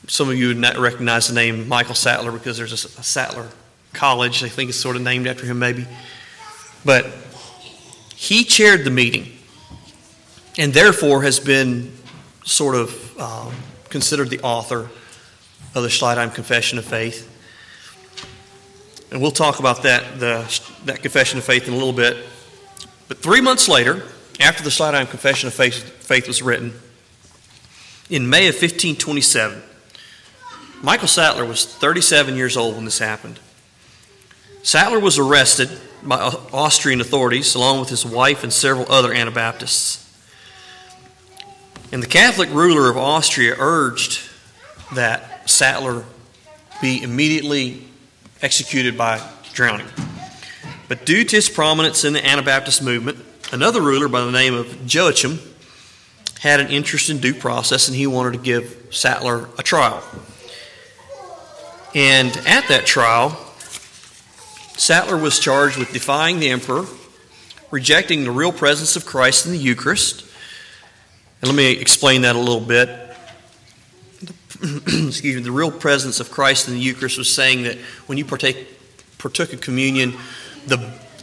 some 0.07 0.31
of 0.31 0.37
you 0.37 0.49
would 0.49 0.57
not 0.57 0.79
recognize 0.79 1.29
the 1.29 1.35
name 1.35 1.69
Michael 1.69 1.95
Sattler 1.95 2.33
because 2.33 2.57
there's 2.57 2.73
a, 2.73 3.01
a 3.01 3.05
Sattler 3.05 3.49
College. 3.93 4.43
I 4.43 4.49
think 4.49 4.71
it's 4.71 4.79
sort 4.79 4.97
of 4.97 5.03
named 5.03 5.27
after 5.27 5.45
him, 5.45 5.59
maybe. 5.59 5.87
But 6.83 7.07
he 8.17 8.45
chaired 8.45 8.85
the 8.85 8.91
meeting 8.91 9.31
and 10.57 10.73
therefore 10.73 11.23
has 11.23 11.39
been 11.39 11.93
sort 12.45 12.75
of 12.75 13.21
um, 13.21 13.55
considered 13.89 14.31
the 14.31 14.41
author 14.41 14.89
of 15.75 15.83
the 15.83 15.89
Schleitheim 15.89 16.35
Confession 16.35 16.79
of 16.79 16.85
Faith. 16.85 17.29
And 19.11 19.21
we'll 19.21 19.31
talk 19.31 19.59
about 19.59 19.83
that, 19.83 20.19
the, 20.19 20.63
that 20.87 21.03
Confession 21.03 21.39
of 21.39 21.45
Faith 21.45 21.69
in 21.69 21.75
a 21.75 21.77
little 21.77 21.93
bit. 21.93 22.17
But 23.09 23.19
three 23.19 23.41
months 23.41 23.69
later, 23.69 24.03
after 24.41 24.63
the 24.63 24.71
Schleitheim 24.71 25.09
Confession 25.09 25.47
of 25.49 25.55
Faith, 25.55 25.75
Faith 26.05 26.27
was 26.27 26.43
written, 26.43 26.73
in 28.09 28.29
May 28.29 28.49
of 28.49 28.55
1527, 28.55 29.63
Michael 30.83 31.09
Sattler 31.09 31.45
was 31.45 31.65
37 31.65 32.37
years 32.37 32.57
old 32.57 32.75
when 32.75 32.85
this 32.85 32.99
happened. 32.99 33.39
Sattler 34.63 34.99
was 34.99 35.19
arrested 35.19 35.71
by 36.03 36.19
Austrian 36.53 37.01
authorities, 37.01 37.55
along 37.55 37.81
with 37.81 37.89
his 37.89 38.05
wife 38.05 38.43
and 38.43 38.53
several 38.53 38.91
other 38.91 39.13
Anabaptists. 39.13 40.12
And 41.93 42.03
the 42.03 42.09
Catholic 42.09 42.49
ruler 42.51 42.89
of 42.89 42.97
Austria 42.97 43.55
urged 43.59 44.21
that 44.95 45.49
Sattler 45.49 46.05
be 46.81 47.03
immediately 47.03 47.85
executed 48.41 48.97
by 48.97 49.21
drowning. 49.53 49.87
But 50.89 51.05
due 51.05 51.23
to 51.23 51.37
his 51.37 51.51
prominence 51.51 52.05
in 52.05 52.15
the 52.15 52.27
Anabaptist 52.27 52.83
movement, 52.83 53.19
another 53.53 53.83
ruler 53.83 54.09
by 54.09 54.23
the 54.23 54.33
name 54.33 54.55
of 54.55 54.93
Joachim 54.93 55.39
had 56.41 56.61
an 56.61 56.69
interest 56.69 57.11
in 57.11 57.19
due 57.19 57.35
process 57.35 57.89
and 57.89 57.97
he 57.97 58.07
wanted 58.07 58.33
to 58.33 58.39
give 58.39 58.87
Sattler 58.91 59.51
a 59.59 59.63
trial. 59.63 60.03
And 61.95 62.35
at 62.47 62.69
that 62.69 62.87
trial, 62.87 63.31
Sattler 64.79 65.19
was 65.19 65.39
charged 65.39 65.77
with 65.77 65.93
defying 65.93 66.41
the 66.41 66.49
emperor, 66.49 66.87
rejecting 67.71 68.25
the 68.25 68.31
real 68.31 68.51
presence 68.51 68.97
of 68.97 69.05
Christ 69.05 69.45
in 69.45 69.53
the 69.53 69.59
Eucharist. 69.59 70.27
And 71.43 71.49
let 71.49 71.57
me 71.57 71.73
explain 71.73 72.23
that 72.23 72.37
a 72.37 72.39
little 72.39 72.61
bit. 72.61 72.89
Excuse 74.63 75.23
me, 75.23 75.41
the 75.41 75.51
real 75.51 75.73
presence 75.73 76.21
of 76.21 76.31
Christ 76.31 76.69
in 76.69 76.75
the 76.75 76.81
Eucharist 76.81 77.19
was 77.19 77.35
saying 77.35 77.65
that 77.65 77.79
when 78.07 78.17
you 78.17 78.25
partake, 78.25 78.69
partook 79.19 79.53
of 79.53 79.61
communion, 79.61 80.15
the, 80.69 80.77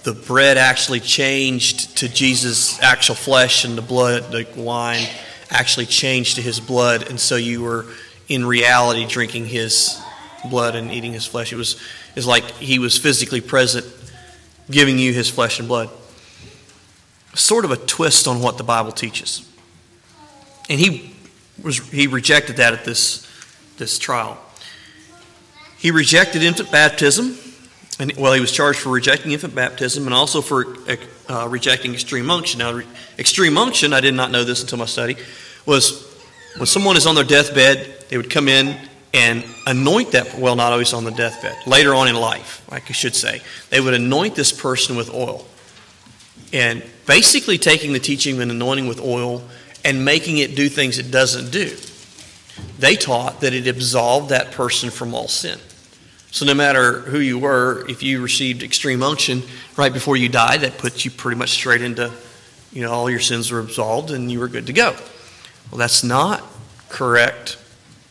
the 0.04 0.12
bread 0.12 0.58
actually 0.58 1.00
changed 1.00 1.96
to 2.00 2.10
Jesus' 2.10 2.78
actual 2.82 3.16
flesh, 3.16 3.64
and 3.64 3.78
the 3.78 3.82
blood, 3.82 4.30
the 4.30 4.46
wine, 4.58 5.08
actually 5.50 5.86
changed 5.86 6.36
to 6.36 6.42
his 6.42 6.60
blood, 6.60 7.10
and 7.10 7.18
so 7.18 7.38
you 7.38 7.64
were 7.64 7.86
in 8.28 8.46
reality 8.46 9.08
drinking 9.08 9.46
his 9.46 10.02
blood 10.50 10.76
and 10.76 10.92
eating 10.92 11.14
his 11.14 11.26
flesh. 11.26 11.54
It 11.54 11.56
was 11.56 11.82
is 12.18 12.28
like 12.28 12.44
he 12.58 12.78
was 12.78 12.98
physically 12.98 13.40
present, 13.40 13.86
giving 14.70 15.00
you 15.00 15.14
his 15.14 15.30
flesh 15.30 15.60
and 15.60 15.68
blood. 15.70 15.90
Sort 17.36 17.64
of 17.64 17.72
a 17.72 17.78
twist 17.78 18.28
on 18.28 18.42
what 18.42 18.58
the 18.58 18.66
Bible 18.66 18.92
teaches. 18.92 19.49
And 20.70 20.80
he 20.80 21.16
was 21.62 21.80
he 21.90 22.08
rejected 22.08 22.58
that 22.58 22.74
at 22.74 22.86
this 22.86 23.28
this 23.78 23.98
trial. 24.00 24.38
He 25.78 25.92
rejected 25.92 26.44
infant 26.44 26.72
baptism, 26.72 27.38
and 28.00 28.14
well, 28.18 28.34
he 28.34 28.42
was 28.42 28.52
charged 28.52 28.80
for 28.80 28.90
rejecting 28.90 29.32
infant 29.32 29.56
baptism 29.56 30.06
and 30.06 30.14
also 30.14 30.42
for 30.42 30.78
uh, 31.30 31.48
rejecting 31.50 31.94
extreme 31.94 32.30
unction. 32.30 32.60
Now, 32.60 32.82
extreme 33.18 33.58
unction, 33.58 33.94
I 33.94 34.02
did 34.02 34.14
not 34.14 34.30
know 34.30 34.44
this 34.44 34.62
until 34.62 34.78
my 34.78 34.86
study, 34.86 35.16
was 35.66 36.06
when 36.58 36.66
someone 36.66 36.98
is 36.98 37.06
on 37.06 37.16
their 37.16 37.24
deathbed, 37.24 38.06
they 38.10 38.18
would 38.18 38.30
come 38.30 38.48
in 38.48 38.76
and 39.14 39.44
anoint 39.66 40.12
that, 40.12 40.38
well, 40.38 40.56
not 40.56 40.72
always 40.72 40.94
on 40.94 41.04
the 41.04 41.12
deathbed, 41.12 41.56
later 41.66 41.96
on 41.96 42.08
in 42.08 42.16
life, 42.16 42.66
like 42.70 42.90
I 42.90 42.94
should 42.94 43.16
say. 43.16 43.42
They 43.70 43.80
would 43.80 43.94
anoint 43.94 44.36
this 44.36 44.52
person 44.52 44.96
with 44.96 45.14
oil. 45.14 45.48
And 46.52 46.84
basically 47.06 47.58
taking 47.58 47.94
the 47.94 48.00
teaching 48.00 48.42
and 48.42 48.52
anointing 48.52 48.88
with 48.88 49.00
oil 49.00 49.44
and 49.84 50.04
making 50.04 50.38
it 50.38 50.56
do 50.56 50.70
things 50.70 50.98
it 50.98 51.12
doesn't 51.12 51.52
do. 51.52 51.76
They 52.78 52.96
taught 52.96 53.42
that 53.42 53.54
it 53.54 53.68
absolved 53.68 54.30
that 54.30 54.52
person 54.52 54.90
from 54.90 55.14
all 55.14 55.28
sin. 55.28 55.60
So 56.32 56.46
no 56.46 56.54
matter 56.54 57.00
who 57.02 57.20
you 57.20 57.40
were, 57.40 57.86
if 57.90 58.04
you 58.04 58.22
received 58.22 58.62
extreme 58.62 59.02
unction 59.02 59.42
right 59.76 59.92
before 59.92 60.16
you 60.16 60.30
died, 60.30 60.62
that 60.62 60.78
puts 60.78 61.04
you 61.04 61.12
pretty 61.12 61.38
much 61.38 61.50
straight 61.50 61.82
into, 61.82 62.12
you 62.72 62.84
know, 62.84 62.92
all 62.92 63.10
your 63.10 63.20
sins 63.20 63.52
were 63.52 63.60
absolved 63.60 64.12
and 64.12 64.32
you 64.32 64.40
were 64.40 64.48
good 64.48 64.68
to 64.68 64.74
go. 64.74 64.96
Well, 65.72 65.80
that's 65.80 66.04
not 66.04 66.44
correct 66.88 67.58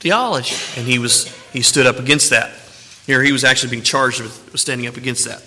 theology. 0.01 0.57
And 0.77 0.87
he 0.87 0.99
was 0.99 1.29
he 1.53 1.63
stood 1.63 1.87
up 1.87 1.99
against 1.99 2.31
that. 2.31 2.53
Here 3.07 3.23
he 3.23 3.33
was 3.33 3.45
actually 3.45 3.71
being 3.71 3.83
charged 3.83 4.21
with 4.21 4.59
standing 4.59 4.87
up 4.87 4.97
against 4.97 5.25
that. 5.27 5.43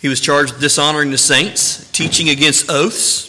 He 0.00 0.08
was 0.08 0.20
charged 0.20 0.52
with 0.52 0.60
dishonoring 0.60 1.10
the 1.10 1.18
saints, 1.18 1.90
teaching 1.92 2.28
against 2.28 2.70
oaths, 2.70 3.27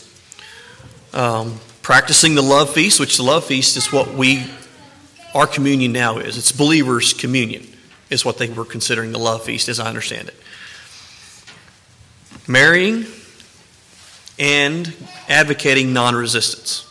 um, 1.14 1.60
practicing 1.82 2.36
the 2.36 2.42
love 2.42 2.74
feast, 2.74 3.00
which 3.00 3.18
the 3.18 3.24
love 3.24 3.46
feast 3.46 3.78
is 3.78 3.92
what 3.92 4.14
we 4.14 4.46
our 5.34 5.46
communion 5.48 5.92
now 5.92 6.18
is. 6.18 6.38
It's 6.38 6.52
believers' 6.52 7.14
communion, 7.14 7.68
is 8.10 8.26
what 8.26 8.38
they 8.38 8.50
were 8.50 8.66
considering 8.66 9.12
the 9.12 9.20
love 9.20 9.44
feast, 9.44 9.70
as 9.70 9.80
I 9.80 9.88
understand 9.88 10.28
it. 10.28 10.36
Marrying 12.48 13.06
and 14.40 14.92
advocating 15.28 15.94
non 15.94 16.16
resistance. 16.16 16.86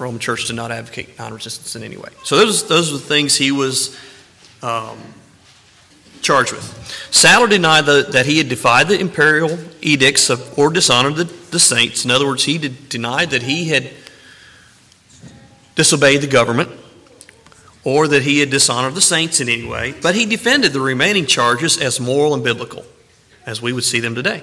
Roman 0.00 0.18
Church 0.18 0.46
did 0.46 0.56
not 0.56 0.72
advocate 0.72 1.18
non-resistance 1.18 1.76
in 1.76 1.82
any 1.82 1.96
way. 1.96 2.08
So 2.24 2.36
those 2.36 2.66
those 2.66 2.90
were 2.90 2.98
the 2.98 3.04
things 3.04 3.36
he 3.36 3.52
was 3.52 3.96
um, 4.62 4.98
charged 6.22 6.52
with. 6.52 6.64
Sattler 7.10 7.48
denied 7.48 7.86
the, 7.86 8.06
that 8.12 8.26
he 8.26 8.38
had 8.38 8.48
defied 8.48 8.88
the 8.88 8.98
imperial 8.98 9.58
edicts 9.80 10.30
of, 10.30 10.58
or 10.58 10.70
dishonored 10.70 11.16
the, 11.16 11.24
the 11.24 11.58
saints. 11.58 12.04
In 12.04 12.10
other 12.10 12.26
words, 12.26 12.44
he 12.44 12.58
did, 12.58 12.88
denied 12.88 13.30
that 13.30 13.42
he 13.42 13.68
had 13.68 13.90
disobeyed 15.74 16.20
the 16.20 16.26
government 16.26 16.70
or 17.84 18.08
that 18.08 18.22
he 18.22 18.40
had 18.40 18.50
dishonored 18.50 18.94
the 18.94 19.00
saints 19.00 19.40
in 19.40 19.48
any 19.48 19.66
way, 19.66 19.94
but 20.02 20.14
he 20.14 20.26
defended 20.26 20.72
the 20.72 20.80
remaining 20.80 21.26
charges 21.26 21.78
as 21.78 21.98
moral 21.98 22.34
and 22.34 22.44
biblical, 22.44 22.84
as 23.46 23.62
we 23.62 23.72
would 23.72 23.84
see 23.84 24.00
them 24.00 24.14
today. 24.14 24.42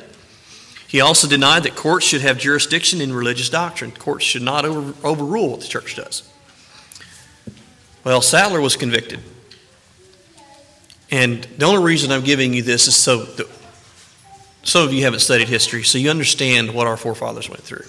He 0.87 1.01
also 1.01 1.27
denied 1.27 1.63
that 1.63 1.75
courts 1.75 2.05
should 2.05 2.21
have 2.21 2.37
jurisdiction 2.37 3.01
in 3.01 3.13
religious 3.13 3.49
doctrine. 3.49 3.91
Courts 3.91 4.23
should 4.23 4.41
not 4.41 4.65
over, 4.65 4.93
overrule 5.05 5.51
what 5.51 5.61
the 5.61 5.67
church 5.67 5.95
does. 5.95 6.27
Well, 8.03 8.21
Sattler 8.21 8.61
was 8.61 8.77
convicted. 8.77 9.19
And 11.09 11.43
the 11.43 11.65
only 11.65 11.83
reason 11.83 12.11
I'm 12.11 12.23
giving 12.23 12.53
you 12.53 12.61
this 12.61 12.87
is 12.87 12.95
so 12.95 13.23
that 13.23 13.47
some 14.63 14.83
of 14.83 14.91
you 14.91 15.03
haven't 15.03 15.21
studied 15.21 15.47
history, 15.47 15.83
so 15.83 15.97
you 15.97 16.09
understand 16.09 16.73
what 16.73 16.87
our 16.87 16.97
forefathers 16.97 17.49
went 17.49 17.61
through. 17.61 17.85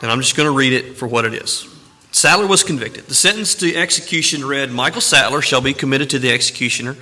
And 0.00 0.10
I'm 0.10 0.20
just 0.20 0.36
going 0.36 0.48
to 0.48 0.56
read 0.56 0.72
it 0.72 0.96
for 0.96 1.06
what 1.06 1.24
it 1.24 1.34
is. 1.34 1.68
Sattler 2.10 2.46
was 2.46 2.62
convicted. 2.62 3.06
The 3.06 3.14
sentence 3.14 3.54
to 3.56 3.74
execution 3.74 4.44
read 4.44 4.70
Michael 4.70 5.00
Sattler 5.00 5.42
shall 5.42 5.60
be 5.60 5.74
committed 5.74 6.10
to 6.10 6.18
the 6.18 6.30
executioner. 6.30 6.96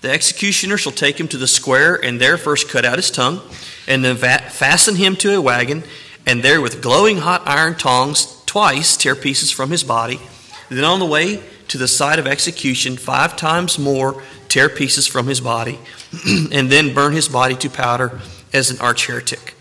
The 0.00 0.10
executioner 0.10 0.78
shall 0.78 0.92
take 0.92 1.20
him 1.20 1.28
to 1.28 1.36
the 1.36 1.46
square 1.46 1.94
and 1.94 2.20
there 2.20 2.38
first 2.38 2.68
cut 2.68 2.84
out 2.84 2.96
his 2.96 3.10
tongue, 3.10 3.40
and 3.86 4.04
then 4.04 4.16
fasten 4.16 4.96
him 4.96 5.16
to 5.16 5.34
a 5.36 5.40
wagon, 5.40 5.82
and 6.26 6.42
there 6.42 6.60
with 6.60 6.80
glowing 6.80 7.18
hot 7.18 7.42
iron 7.46 7.74
tongs 7.74 8.42
twice 8.46 8.96
tear 8.96 9.14
pieces 9.14 9.50
from 9.50 9.70
his 9.70 9.84
body. 9.84 10.20
Then 10.68 10.84
on 10.84 11.00
the 11.00 11.06
way 11.06 11.42
to 11.72 11.78
the 11.78 11.88
site 11.88 12.18
of 12.18 12.26
execution, 12.26 12.98
five 12.98 13.34
times 13.34 13.78
more 13.78 14.22
tear 14.48 14.68
pieces 14.68 15.06
from 15.06 15.26
his 15.26 15.40
body, 15.40 15.78
and 16.52 16.70
then 16.70 16.92
burn 16.92 17.14
his 17.14 17.30
body 17.30 17.54
to 17.54 17.70
powder 17.70 18.20
as 18.52 18.70
an 18.70 18.78
arch 18.78 19.06
heretic. 19.06 19.54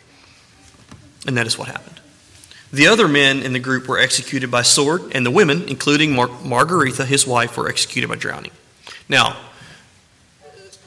And 1.26 1.38
that 1.38 1.48
is 1.48 1.58
what 1.58 1.70
happened. 1.70 2.02
The 2.74 2.88
other 2.88 3.08
men 3.08 3.42
in 3.42 3.54
the 3.54 3.60
group 3.60 3.88
were 3.88 3.98
executed 3.98 4.52
by 4.52 4.64
sword, 4.64 5.04
and 5.16 5.26
the 5.26 5.32
women, 5.32 5.64
including 5.70 6.14
Mar- 6.14 6.28
Margaretha, 6.28 7.06
his 7.06 7.26
wife, 7.26 7.56
were 7.56 7.70
executed 7.70 8.10
by 8.10 8.18
drowning. 8.18 8.52
Now, 9.08 9.38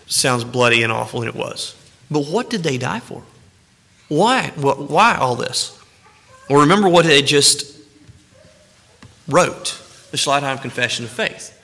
sounds 0.06 0.44
bloody 0.44 0.82
and 0.82 0.92
awful, 0.92 1.22
and 1.22 1.28
it 1.30 1.34
was. 1.34 1.74
But 2.10 2.26
what 2.26 2.50
did 2.50 2.64
they 2.64 2.76
die 2.76 3.00
for? 3.00 3.22
Why? 4.08 4.48
Why 4.56 5.16
all 5.16 5.36
this? 5.36 5.78
Well, 6.50 6.60
remember 6.60 6.90
what 6.90 7.06
they 7.06 7.22
just 7.22 7.78
wrote 9.26 9.80
the 10.14 10.18
Schleitheim 10.18 10.62
Confession 10.62 11.04
of 11.04 11.10
Faith. 11.10 11.60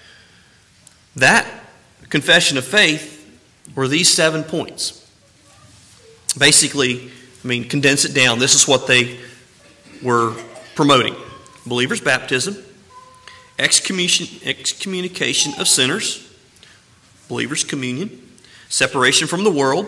That 1.15 1.47
confession 2.09 2.59
of 2.59 2.65
faith 2.65 3.41
were 3.77 3.87
these 3.87 4.13
seven 4.13 4.43
points. 4.43 5.09
Basically, 6.37 7.13
I 7.45 7.47
mean, 7.47 7.69
condense 7.69 8.05
it 8.05 8.13
down. 8.13 8.41
This 8.41 8.57
is 8.57 8.67
what 8.67 8.89
they 8.89 9.21
were 10.03 10.35
promoting 10.75 11.15
believers' 11.65 12.01
baptism, 12.01 12.57
excommunication 13.57 15.53
of 15.61 15.69
sinners, 15.69 16.29
believers' 17.29 17.63
communion, 17.63 18.37
separation 18.69 19.29
from 19.29 19.45
the 19.45 19.51
world, 19.53 19.87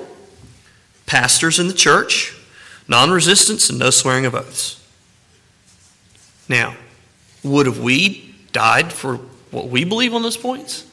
pastors 1.07 1.59
in 1.59 1.67
the 1.67 1.75
church, 1.75 2.33
non 2.87 3.11
resistance, 3.11 3.71
and 3.71 3.81
no 3.81 3.91
swearing 3.91 4.25
of 4.25 4.37
oaths. 4.37 4.81
Now, 6.49 6.77
would 7.43 7.67
have 7.67 7.81
we 7.81 8.32
died 8.53 8.93
for 8.93 9.17
what 9.51 9.69
we 9.69 9.85
believe 9.85 10.15
on 10.15 10.23
those 10.23 10.37
points? 10.37 10.87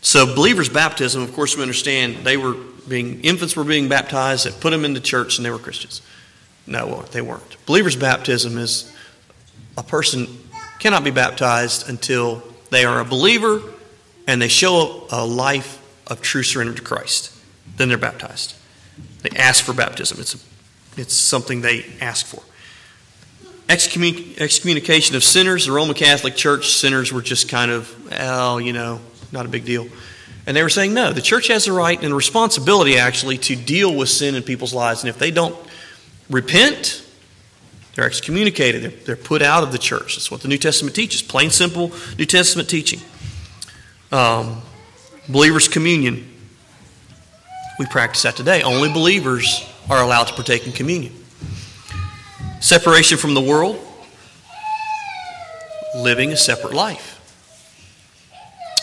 So, 0.00 0.26
believers' 0.34 0.68
baptism, 0.68 1.22
of 1.22 1.32
course, 1.32 1.56
we 1.56 1.62
understand 1.62 2.24
they 2.24 2.36
were 2.36 2.54
being, 2.86 3.22
infants 3.22 3.56
were 3.56 3.64
being 3.64 3.88
baptized 3.88 4.46
that 4.46 4.60
put 4.60 4.70
them 4.70 4.84
into 4.84 5.00
church 5.00 5.38
and 5.38 5.46
they 5.46 5.50
were 5.50 5.58
Christians. 5.58 6.02
No, 6.66 7.02
they 7.10 7.22
weren't. 7.22 7.56
Believers' 7.66 7.96
baptism 7.96 8.58
is 8.58 8.92
a 9.76 9.82
person 9.82 10.26
cannot 10.78 11.04
be 11.04 11.10
baptized 11.10 11.88
until 11.88 12.42
they 12.70 12.84
are 12.84 13.00
a 13.00 13.04
believer 13.04 13.62
and 14.26 14.40
they 14.40 14.48
show 14.48 15.06
a 15.10 15.24
life 15.24 15.80
of 16.06 16.20
true 16.20 16.42
surrender 16.42 16.74
to 16.74 16.82
Christ. 16.82 17.32
Then 17.76 17.88
they're 17.88 17.98
baptized. 17.98 18.54
They 19.22 19.30
ask 19.36 19.64
for 19.64 19.72
baptism. 19.72 20.20
It's, 20.20 20.34
a, 20.34 20.38
it's 21.00 21.14
something 21.14 21.60
they 21.60 21.86
ask 22.00 22.26
for. 22.26 22.42
Excommunication 23.68 25.16
of 25.16 25.24
sinners. 25.24 25.66
The 25.66 25.72
Roman 25.72 25.94
Catholic 25.94 26.36
Church, 26.36 26.68
sinners 26.72 27.12
were 27.12 27.22
just 27.22 27.48
kind 27.48 27.70
of, 27.70 28.12
oh, 28.12 28.58
you 28.58 28.72
know, 28.72 29.00
not 29.32 29.46
a 29.46 29.48
big 29.48 29.64
deal. 29.64 29.88
And 30.46 30.56
they 30.56 30.62
were 30.62 30.68
saying, 30.68 30.92
no, 30.92 31.12
the 31.12 31.22
church 31.22 31.48
has 31.48 31.64
the 31.64 31.72
right 31.72 32.02
and 32.02 32.14
responsibility, 32.14 32.98
actually, 32.98 33.38
to 33.38 33.56
deal 33.56 33.94
with 33.94 34.10
sin 34.10 34.34
in 34.34 34.42
people's 34.42 34.74
lives. 34.74 35.02
And 35.02 35.08
if 35.08 35.18
they 35.18 35.30
don't 35.30 35.56
repent, 36.28 37.02
they're 37.94 38.04
excommunicated. 38.04 38.82
They're, 38.82 39.04
they're 39.04 39.16
put 39.16 39.40
out 39.40 39.62
of 39.62 39.72
the 39.72 39.78
church. 39.78 40.16
That's 40.16 40.30
what 40.30 40.42
the 40.42 40.48
New 40.48 40.58
Testament 40.58 40.94
teaches. 40.94 41.22
Plain, 41.22 41.50
simple 41.50 41.92
New 42.18 42.26
Testament 42.26 42.68
teaching. 42.68 43.00
Um, 44.12 44.60
believers' 45.28 45.68
communion. 45.68 46.30
We 47.78 47.86
practice 47.86 48.22
that 48.22 48.36
today. 48.36 48.62
Only 48.62 48.92
believers 48.92 49.66
are 49.88 50.02
allowed 50.02 50.24
to 50.24 50.34
partake 50.34 50.66
in 50.66 50.72
communion. 50.72 51.23
Separation 52.64 53.18
from 53.18 53.34
the 53.34 53.42
world. 53.42 53.78
Living 55.94 56.32
a 56.32 56.36
separate 56.38 56.72
life. 56.72 57.20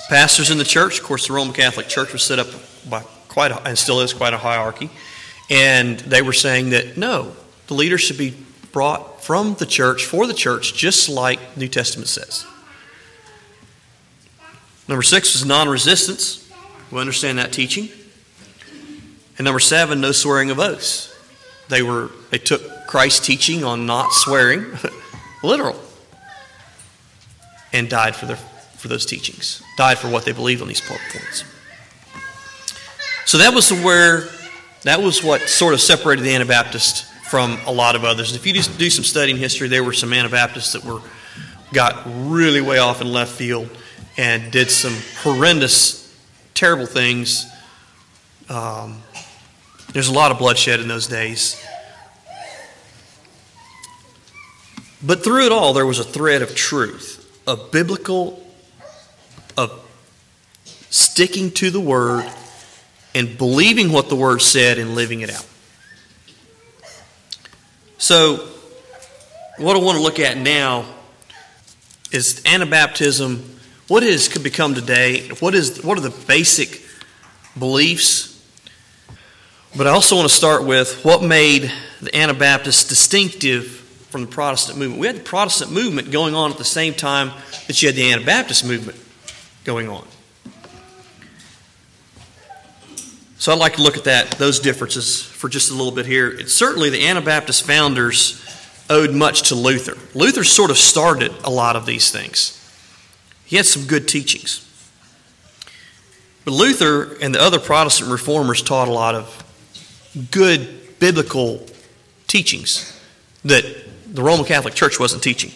Pastors 0.07 0.51
in 0.51 0.59
the 0.59 0.63
church, 0.63 0.99
of 0.99 1.03
course, 1.03 1.25
the 1.25 1.33
Roman 1.33 1.51
Catholic 1.51 1.87
Church 1.87 2.13
was 2.13 2.21
set 2.21 2.37
up 2.37 2.45
by 2.87 3.01
quite 3.27 3.49
a, 3.49 3.59
and 3.67 3.75
still 3.75 4.01
is 4.01 4.13
quite 4.13 4.35
a 4.35 4.37
hierarchy. 4.37 4.91
And 5.49 5.97
they 6.01 6.21
were 6.21 6.31
saying 6.31 6.69
that 6.69 6.95
no, 6.95 7.35
the 7.65 7.73
leaders 7.73 8.01
should 8.01 8.19
be 8.19 8.35
brought 8.71 9.23
from 9.23 9.55
the 9.55 9.65
church 9.65 10.05
for 10.05 10.27
the 10.27 10.35
church, 10.35 10.75
just 10.75 11.09
like 11.09 11.57
New 11.57 11.67
Testament 11.67 12.07
says. 12.07 12.45
Number 14.87 15.01
six 15.01 15.33
was 15.33 15.43
non 15.43 15.67
resistance. 15.67 16.47
We 16.91 16.99
understand 16.99 17.39
that 17.39 17.51
teaching. 17.51 17.89
And 19.39 19.45
number 19.45 19.59
seven, 19.59 20.01
no 20.01 20.11
swearing 20.11 20.51
of 20.51 20.59
oaths. 20.59 21.11
They 21.67 21.81
were 21.81 22.11
they 22.29 22.37
took 22.37 22.61
Christ's 22.91 23.25
teaching 23.25 23.63
on 23.63 23.85
not 23.85 24.11
swearing, 24.11 24.65
literal, 25.43 25.79
and 27.71 27.89
died 27.89 28.17
for 28.17 28.25
their 28.25 28.35
for 28.35 28.89
those 28.89 29.05
teachings. 29.05 29.63
Died 29.77 29.97
for 29.97 30.09
what 30.09 30.25
they 30.25 30.33
believed 30.33 30.61
on 30.61 30.67
these 30.67 30.81
points. 30.81 31.45
So 33.25 33.37
that 33.37 33.53
was 33.53 33.71
where 33.71 34.25
that 34.83 35.01
was 35.01 35.23
what 35.23 35.39
sort 35.47 35.73
of 35.73 35.79
separated 35.79 36.23
the 36.23 36.35
Anabaptists 36.35 37.09
from 37.29 37.57
a 37.65 37.71
lot 37.71 37.95
of 37.95 38.03
others. 38.03 38.35
If 38.35 38.45
you 38.45 38.51
just 38.51 38.77
do 38.77 38.89
some 38.89 39.05
studying 39.05 39.37
history, 39.37 39.69
there 39.69 39.85
were 39.85 39.93
some 39.93 40.11
Anabaptists 40.11 40.73
that 40.73 40.83
were 40.83 40.99
got 41.71 42.03
really 42.05 42.59
way 42.59 42.79
off 42.79 42.99
in 42.99 43.09
left 43.09 43.31
field 43.31 43.69
and 44.17 44.51
did 44.51 44.69
some 44.69 44.97
horrendous, 45.23 46.13
terrible 46.53 46.87
things. 46.87 47.49
Um, 48.49 49.01
there's 49.93 50.09
a 50.09 50.13
lot 50.13 50.33
of 50.33 50.39
bloodshed 50.39 50.81
in 50.81 50.89
those 50.89 51.07
days. 51.07 51.65
But 55.03 55.23
through 55.23 55.45
it 55.45 55.51
all, 55.51 55.73
there 55.73 55.85
was 55.85 55.99
a 55.99 56.03
thread 56.03 56.41
of 56.41 56.55
truth, 56.55 57.41
of 57.47 57.71
biblical, 57.71 58.45
of 59.57 59.71
sticking 60.89 61.51
to 61.51 61.71
the 61.71 61.79
word 61.79 62.29
and 63.13 63.37
believing 63.37 63.91
what 63.91 64.09
the 64.09 64.15
Word 64.15 64.41
said 64.41 64.77
and 64.77 64.95
living 64.95 65.21
it 65.21 65.29
out. 65.29 65.45
So, 67.97 68.47
what 69.57 69.75
I 69.75 69.79
want 69.79 69.97
to 69.97 70.03
look 70.03 70.19
at 70.19 70.37
now 70.37 70.85
is 72.11 72.41
Anabaptism. 72.45 73.41
What 73.87 74.03
is 74.03 74.27
could 74.27 74.43
become 74.43 74.73
today? 74.73 75.27
What 75.39 75.53
is 75.53 75.83
what 75.83 75.97
are 75.97 76.01
the 76.01 76.25
basic 76.25 76.83
beliefs? 77.57 78.29
But 79.75 79.87
I 79.87 79.91
also 79.91 80.15
want 80.15 80.29
to 80.29 80.35
start 80.35 80.65
with 80.65 81.03
what 81.03 81.23
made 81.23 81.71
the 82.01 82.15
Anabaptists 82.15 82.87
distinctive 82.87 83.80
from 84.11 84.21
the 84.21 84.27
Protestant 84.27 84.77
movement. 84.77 84.99
We 84.99 85.07
had 85.07 85.15
the 85.15 85.21
Protestant 85.21 85.71
movement 85.71 86.11
going 86.11 86.35
on 86.35 86.51
at 86.51 86.57
the 86.57 86.65
same 86.65 86.93
time 86.93 87.31
that 87.67 87.81
you 87.81 87.87
had 87.87 87.95
the 87.95 88.11
Anabaptist 88.11 88.65
movement 88.65 88.99
going 89.63 89.87
on. 89.87 90.05
So 93.37 93.51
I'd 93.51 93.57
like 93.57 93.77
to 93.77 93.81
look 93.81 93.97
at 93.97 94.03
that, 94.03 94.31
those 94.31 94.59
differences 94.59 95.23
for 95.23 95.49
just 95.49 95.71
a 95.71 95.73
little 95.73 95.91
bit 95.91 96.05
here. 96.05 96.29
It's 96.29 96.53
certainly 96.53 96.91
the 96.91 97.07
Anabaptist 97.07 97.65
founders 97.65 98.39
owed 98.89 99.15
much 99.15 99.49
to 99.49 99.55
Luther. 99.55 99.97
Luther 100.13 100.43
sort 100.43 100.69
of 100.69 100.77
started 100.77 101.33
a 101.43 101.49
lot 101.49 101.75
of 101.75 101.85
these 101.85 102.11
things. 102.11 102.57
He 103.45 103.55
had 103.55 103.65
some 103.65 103.87
good 103.87 104.07
teachings. 104.07 104.67
But 106.45 106.51
Luther 106.51 107.15
and 107.21 107.33
the 107.33 107.41
other 107.41 107.59
Protestant 107.59 108.11
reformers 108.11 108.61
taught 108.61 108.87
a 108.87 108.91
lot 108.91 109.15
of 109.15 109.43
good 110.29 110.99
biblical 110.99 111.65
teachings 112.27 112.99
that 113.43 113.65
the 114.11 114.21
Roman 114.21 114.45
Catholic 114.45 114.73
Church 114.73 114.99
wasn't 114.99 115.23
teaching. 115.23 115.51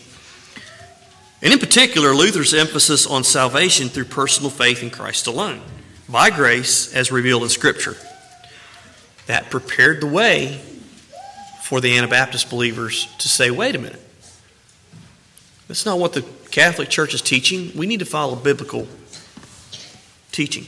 And 1.41 1.53
in 1.53 1.59
particular, 1.59 2.15
Luther's 2.15 2.53
emphasis 2.53 3.05
on 3.05 3.23
salvation 3.23 3.89
through 3.89 4.05
personal 4.05 4.49
faith 4.49 4.81
in 4.81 4.89
Christ 4.89 5.27
alone, 5.27 5.61
by 6.07 6.29
grace 6.29 6.93
as 6.93 7.11
revealed 7.11 7.43
in 7.43 7.49
Scripture. 7.49 7.95
That 9.27 9.49
prepared 9.49 10.01
the 10.01 10.07
way 10.07 10.61
for 11.61 11.81
the 11.81 11.97
Anabaptist 11.97 12.49
believers 12.49 13.07
to 13.19 13.27
say, 13.27 13.51
wait 13.51 13.75
a 13.75 13.79
minute. 13.79 14.01
That's 15.67 15.85
not 15.85 15.99
what 15.99 16.13
the 16.13 16.21
Catholic 16.51 16.89
Church 16.89 17.13
is 17.13 17.21
teaching. 17.21 17.71
We 17.75 17.87
need 17.87 17.99
to 17.99 18.05
follow 18.05 18.35
biblical 18.35 18.87
teaching. 20.31 20.67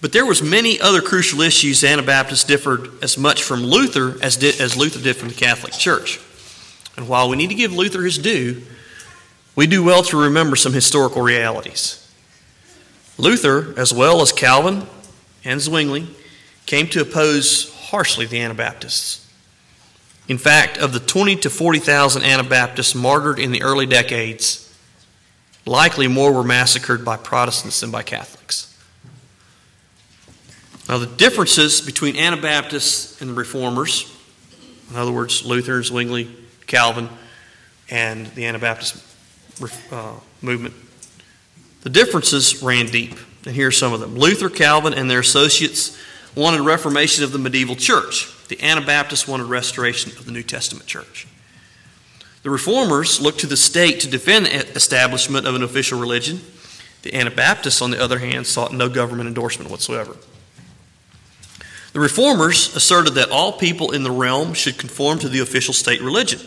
But 0.00 0.12
there 0.12 0.26
was 0.26 0.42
many 0.42 0.80
other 0.80 1.02
crucial 1.02 1.42
issues 1.42 1.84
Anabaptists 1.84 2.44
differed 2.44 3.02
as 3.02 3.18
much 3.18 3.42
from 3.42 3.62
Luther 3.62 4.16
as, 4.22 4.36
did, 4.36 4.60
as 4.60 4.76
Luther 4.76 5.00
did 5.00 5.16
from 5.16 5.28
the 5.28 5.34
Catholic 5.34 5.72
Church. 5.72 6.18
And 6.96 7.08
while 7.08 7.28
we 7.28 7.36
need 7.36 7.48
to 7.48 7.54
give 7.54 7.72
Luther 7.72 8.02
his 8.02 8.18
due, 8.18 8.62
we 9.54 9.66
do 9.66 9.82
well 9.82 10.02
to 10.04 10.16
remember 10.16 10.56
some 10.56 10.72
historical 10.72 11.22
realities. 11.22 11.98
Luther, 13.18 13.74
as 13.78 13.92
well 13.92 14.22
as 14.22 14.32
Calvin 14.32 14.86
and 15.44 15.60
Zwingli, 15.60 16.08
came 16.66 16.86
to 16.88 17.00
oppose 17.00 17.72
harshly 17.88 18.26
the 18.26 18.40
Anabaptists. 18.40 19.28
In 20.28 20.38
fact, 20.38 20.78
of 20.78 20.92
the 20.92 21.00
20 21.00 21.36
to 21.36 21.50
40,000 21.50 22.22
Anabaptists 22.22 22.94
martyred 22.94 23.38
in 23.38 23.52
the 23.52 23.62
early 23.62 23.86
decades, 23.86 24.74
likely 25.66 26.08
more 26.08 26.32
were 26.32 26.44
massacred 26.44 27.04
by 27.04 27.16
Protestants 27.16 27.80
than 27.80 27.90
by 27.90 28.02
Catholics. 28.02 28.68
Now, 30.88 30.98
the 30.98 31.06
differences 31.06 31.80
between 31.80 32.16
Anabaptists 32.16 33.20
and 33.20 33.30
the 33.30 33.34
Reformers, 33.34 34.12
in 34.90 34.96
other 34.96 35.12
words, 35.12 35.44
Luther, 35.44 35.76
and 35.76 35.84
Zwingli, 35.84 36.28
Calvin, 36.66 37.08
and 37.90 38.26
the 38.28 38.46
Anabaptist 38.46 39.04
uh, 39.90 40.14
movement, 40.40 40.74
the 41.82 41.90
differences 41.90 42.62
ran 42.62 42.86
deep. 42.86 43.14
And 43.44 43.54
here 43.54 43.68
are 43.68 43.72
some 43.72 43.92
of 43.92 44.00
them 44.00 44.16
Luther, 44.16 44.48
Calvin, 44.48 44.94
and 44.94 45.10
their 45.10 45.20
associates 45.20 45.98
wanted 46.34 46.60
reformation 46.62 47.24
of 47.24 47.32
the 47.32 47.38
medieval 47.38 47.76
church. 47.76 48.28
The 48.48 48.62
Anabaptists 48.62 49.28
wanted 49.28 49.44
restoration 49.44 50.12
of 50.12 50.24
the 50.24 50.32
New 50.32 50.42
Testament 50.42 50.86
church. 50.86 51.26
The 52.42 52.50
reformers 52.50 53.20
looked 53.20 53.40
to 53.40 53.46
the 53.46 53.56
state 53.56 54.00
to 54.00 54.08
defend 54.08 54.46
the 54.46 54.68
establishment 54.74 55.46
of 55.46 55.54
an 55.54 55.62
official 55.62 56.00
religion. 56.00 56.40
The 57.02 57.14
Anabaptists, 57.14 57.82
on 57.82 57.90
the 57.90 58.02
other 58.02 58.18
hand, 58.18 58.46
sought 58.46 58.72
no 58.72 58.88
government 58.88 59.28
endorsement 59.28 59.70
whatsoever. 59.70 60.16
The 61.92 62.00
reformers 62.00 62.74
asserted 62.74 63.14
that 63.14 63.30
all 63.30 63.52
people 63.52 63.92
in 63.92 64.02
the 64.02 64.10
realm 64.10 64.54
should 64.54 64.78
conform 64.78 65.18
to 65.20 65.28
the 65.28 65.40
official 65.40 65.74
state 65.74 66.00
religion. 66.00 66.40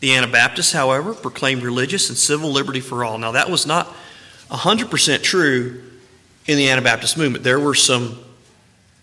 The 0.00 0.16
Anabaptists, 0.16 0.72
however, 0.72 1.14
proclaimed 1.14 1.62
religious 1.62 2.08
and 2.08 2.18
civil 2.18 2.50
liberty 2.50 2.80
for 2.80 3.04
all. 3.04 3.16
Now, 3.18 3.32
that 3.32 3.48
was 3.48 3.66
not 3.66 3.94
100% 4.50 5.22
true 5.22 5.82
in 6.46 6.58
the 6.58 6.68
Anabaptist 6.68 7.16
movement. 7.16 7.44
There 7.44 7.60
were 7.60 7.74
some 7.74 8.18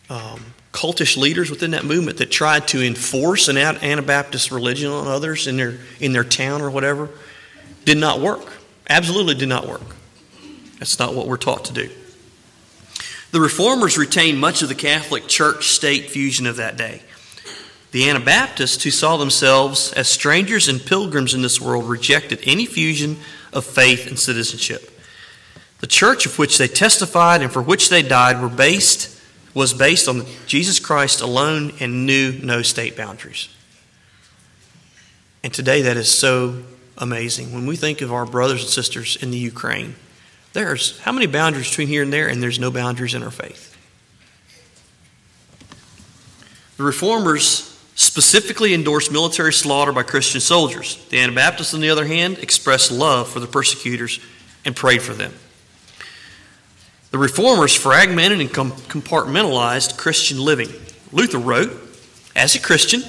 um, 0.09 0.53
cultish 0.73 1.17
leaders 1.17 1.49
within 1.49 1.71
that 1.71 1.85
movement 1.85 2.17
that 2.17 2.31
tried 2.31 2.67
to 2.69 2.85
enforce 2.85 3.47
an 3.47 3.57
Anabaptist 3.57 4.51
religion 4.51 4.91
on 4.91 5.07
others 5.07 5.47
in 5.47 5.57
their, 5.57 5.77
in 5.99 6.13
their 6.13 6.23
town 6.23 6.61
or 6.61 6.69
whatever 6.69 7.09
did 7.85 7.97
not 7.97 8.19
work. 8.19 8.53
Absolutely 8.89 9.35
did 9.35 9.49
not 9.49 9.67
work. 9.67 9.95
That's 10.79 10.99
not 10.99 11.15
what 11.15 11.27
we're 11.27 11.37
taught 11.37 11.65
to 11.65 11.73
do. 11.73 11.89
The 13.31 13.41
reformers 13.41 13.97
retained 13.97 14.39
much 14.39 14.61
of 14.61 14.67
the 14.67 14.75
Catholic 14.75 15.27
church 15.27 15.69
state 15.69 16.09
fusion 16.09 16.45
of 16.45 16.57
that 16.57 16.77
day. 16.77 17.01
The 17.91 18.09
Anabaptists, 18.09 18.83
who 18.83 18.91
saw 18.91 19.17
themselves 19.17 19.91
as 19.93 20.07
strangers 20.07 20.67
and 20.67 20.85
pilgrims 20.85 21.33
in 21.33 21.41
this 21.41 21.59
world, 21.59 21.89
rejected 21.89 22.39
any 22.45 22.65
fusion 22.65 23.17
of 23.51 23.65
faith 23.65 24.07
and 24.07 24.19
citizenship. 24.19 24.89
The 25.79 25.87
church 25.87 26.25
of 26.25 26.37
which 26.37 26.57
they 26.57 26.67
testified 26.67 27.41
and 27.41 27.51
for 27.51 27.61
which 27.61 27.89
they 27.89 28.01
died 28.01 28.41
were 28.41 28.49
based 28.49 29.17
was 29.53 29.73
based 29.73 30.07
on 30.07 30.25
Jesus 30.45 30.79
Christ 30.79 31.21
alone 31.21 31.73
and 31.79 32.05
knew 32.05 32.31
no 32.41 32.61
state 32.61 32.95
boundaries. 32.95 33.49
And 35.43 35.53
today 35.53 35.81
that 35.81 35.97
is 35.97 36.09
so 36.09 36.63
amazing. 36.97 37.53
When 37.53 37.65
we 37.65 37.75
think 37.75 38.01
of 38.01 38.13
our 38.13 38.25
brothers 38.25 38.61
and 38.61 38.69
sisters 38.69 39.17
in 39.21 39.31
the 39.31 39.37
Ukraine, 39.37 39.95
there's 40.53 40.99
how 40.99 41.11
many 41.11 41.27
boundaries 41.27 41.69
between 41.69 41.87
here 41.87 42.03
and 42.03 42.11
there, 42.11 42.27
and 42.27 42.41
there's 42.41 42.59
no 42.59 42.71
boundaries 42.71 43.13
in 43.13 43.23
our 43.23 43.31
faith. 43.31 43.69
The 46.77 46.83
reformers 46.83 47.67
specifically 47.95 48.73
endorsed 48.73 49.11
military 49.11 49.53
slaughter 49.53 49.91
by 49.91 50.03
Christian 50.03 50.41
soldiers. 50.41 51.05
The 51.09 51.19
Anabaptists, 51.19 51.73
on 51.73 51.81
the 51.81 51.89
other 51.89 52.05
hand, 52.05 52.39
expressed 52.39 52.91
love 52.91 53.29
for 53.29 53.39
the 53.39 53.47
persecutors 53.47 54.19
and 54.65 54.75
prayed 54.75 55.01
for 55.01 55.13
them. 55.13 55.33
The 57.11 57.17
reformers 57.17 57.75
fragmented 57.75 58.39
and 58.39 58.49
compartmentalized 58.49 59.97
Christian 59.97 60.39
living. 60.39 60.69
Luther 61.11 61.37
wrote, 61.37 61.71
As 62.35 62.55
a 62.55 62.59
Christian, 62.59 63.03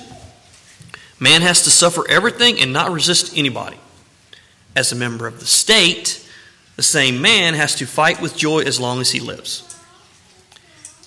man 1.20 1.40
has 1.42 1.62
to 1.62 1.70
suffer 1.70 2.05
everything 2.11 2.61
and 2.61 2.72
not 2.72 2.90
resist 2.90 3.37
anybody. 3.37 3.78
As 4.74 4.90
a 4.90 4.96
member 4.96 5.26
of 5.26 5.38
the 5.38 5.46
state, 5.46 6.21
the 6.76 6.82
same 6.82 7.20
man 7.20 7.54
has 7.54 7.74
to 7.76 7.87
fight 7.87 8.20
with 8.20 8.37
joy 8.37 8.61
as 8.61 8.80
long 8.80 9.00
as 9.00 9.11
he 9.11 9.20
lives. 9.20 9.68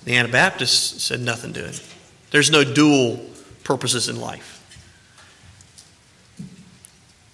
The 0.03 0.15
Anabaptists 0.15 1.03
said 1.03 1.19
nothing 1.19 1.53
to 1.53 1.63
him. 1.67 1.75
There's 2.31 2.51
no 2.51 2.63
dual 2.63 3.25
purposes 3.63 4.07
in 4.07 4.19
life. 4.19 4.51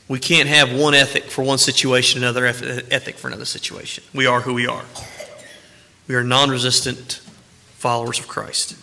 We 0.07 0.19
can't 0.19 0.49
have 0.49 0.73
one 0.73 0.93
ethic 0.93 1.25
for 1.25 1.43
one 1.43 1.57
situation, 1.57 2.21
another 2.21 2.45
ethic 2.45 3.15
for 3.15 3.27
another 3.27 3.45
situation. 3.45 4.03
We 4.13 4.25
are 4.25 4.41
who 4.41 4.53
we 4.53 4.67
are. 4.67 4.83
We 6.07 6.15
are 6.15 6.23
non 6.23 6.49
resistant 6.49 7.21
followers 7.77 8.19
of 8.19 8.27
Christ. 8.27 8.77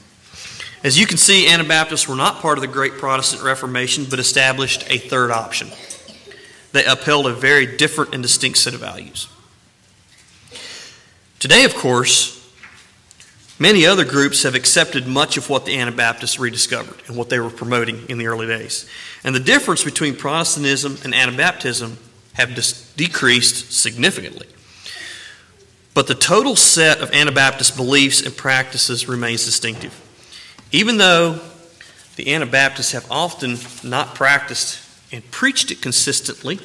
As 0.85 0.99
you 0.99 1.07
can 1.07 1.19
see, 1.19 1.49
Anabaptists 1.49 2.09
were 2.09 2.15
not 2.15 2.41
part 2.41 2.57
of 2.57 2.63
the 2.63 2.69
great 2.69 2.93
Protestant 2.93 3.43
Reformation, 3.43 4.07
but 4.09 4.19
established 4.19 4.85
a 4.89 4.99
third 4.99 5.31
option. 5.31 5.69
They 6.73 6.85
upheld 6.85 7.27
a 7.27 7.33
very 7.33 7.77
different 7.77 8.15
and 8.15 8.23
distinct 8.23 8.59
set 8.59 8.75
of 8.75 8.81
values. 8.81 9.29
Today, 11.39 11.65
of 11.65 11.75
course, 11.77 12.35
many 13.61 13.87
other 13.87 14.05
groups 14.05 14.43
have 14.43 14.57
accepted 14.57 15.07
much 15.07 15.37
of 15.37 15.49
what 15.49 15.67
the 15.67 15.79
Anabaptists 15.79 16.41
rediscovered 16.41 17.01
and 17.07 17.17
what 17.17 17.29
they 17.29 17.39
were 17.39 17.51
promoting 17.51 18.05
in 18.09 18.19
the 18.19 18.27
early 18.27 18.49
days. 18.49 18.89
And 19.23 19.35
the 19.35 19.41
difference 19.41 19.85
between 19.85 20.17
Protestantism 20.17 20.99
and 21.05 21.15
Anabaptism 21.15 21.97
have 22.35 22.55
decreased 22.97 23.73
significantly. 23.73 24.49
But 25.95 26.09
the 26.09 26.15
total 26.15 26.57
set 26.57 26.99
of 26.99 27.13
Anabaptist 27.13 27.77
beliefs 27.77 28.21
and 28.21 28.37
practices 28.37 29.09
remains 29.09 29.45
distinctive. 29.45 29.95
Even 30.73 30.97
though 30.97 31.41
the 32.17 32.35
Anabaptists 32.35 32.93
have 32.93 33.09
often 33.11 33.59
not 33.89 34.17
practiced 34.17 34.81
and 35.13 35.29
preached 35.31 35.71
it 35.71 35.81
consistently, 35.81 36.59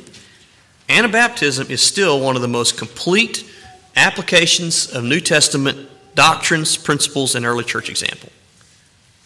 Anabaptism 0.90 1.70
is 1.70 1.82
still 1.82 2.20
one 2.20 2.36
of 2.36 2.42
the 2.42 2.48
most 2.48 2.78
complete 2.78 3.50
applications 3.95 4.91
of 4.91 5.03
New 5.03 5.19
Testament 5.19 5.89
doctrines, 6.15 6.77
principles, 6.77 7.36
and 7.36 7.45
early 7.45 7.63
church 7.63 7.89
example 7.89 8.29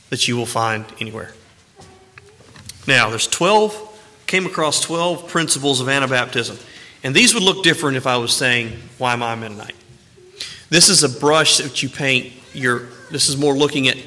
that 0.10 0.28
you 0.28 0.38
will 0.38 0.46
find 0.46 0.86
anywhere. 1.00 1.34
Now, 2.88 3.10
there's 3.10 3.28
12, 3.28 4.24
came 4.28 4.46
across 4.46 4.80
12 4.80 5.28
principles 5.28 5.82
of 5.82 5.88
Anabaptism. 5.88 6.62
And 7.04 7.14
these 7.16 7.34
would 7.34 7.44
look 7.44 7.64
different 7.64 7.98
if 7.98 8.08
I 8.08 8.18
was 8.18 8.34
saying, 8.34 8.72
why 8.98 9.14
am 9.14 9.22
I 9.22 9.36
Mennonite? 9.36 9.76
This 10.70 10.90
is 10.90 11.04
a 11.04 11.20
brush 11.20 11.58
that 11.58 11.84
you 11.84 11.90
paint 11.90 12.34
your, 12.54 12.88
this 13.12 13.30
is 13.30 13.38
more 13.38 13.54
looking 13.54 13.88
at 13.88 13.98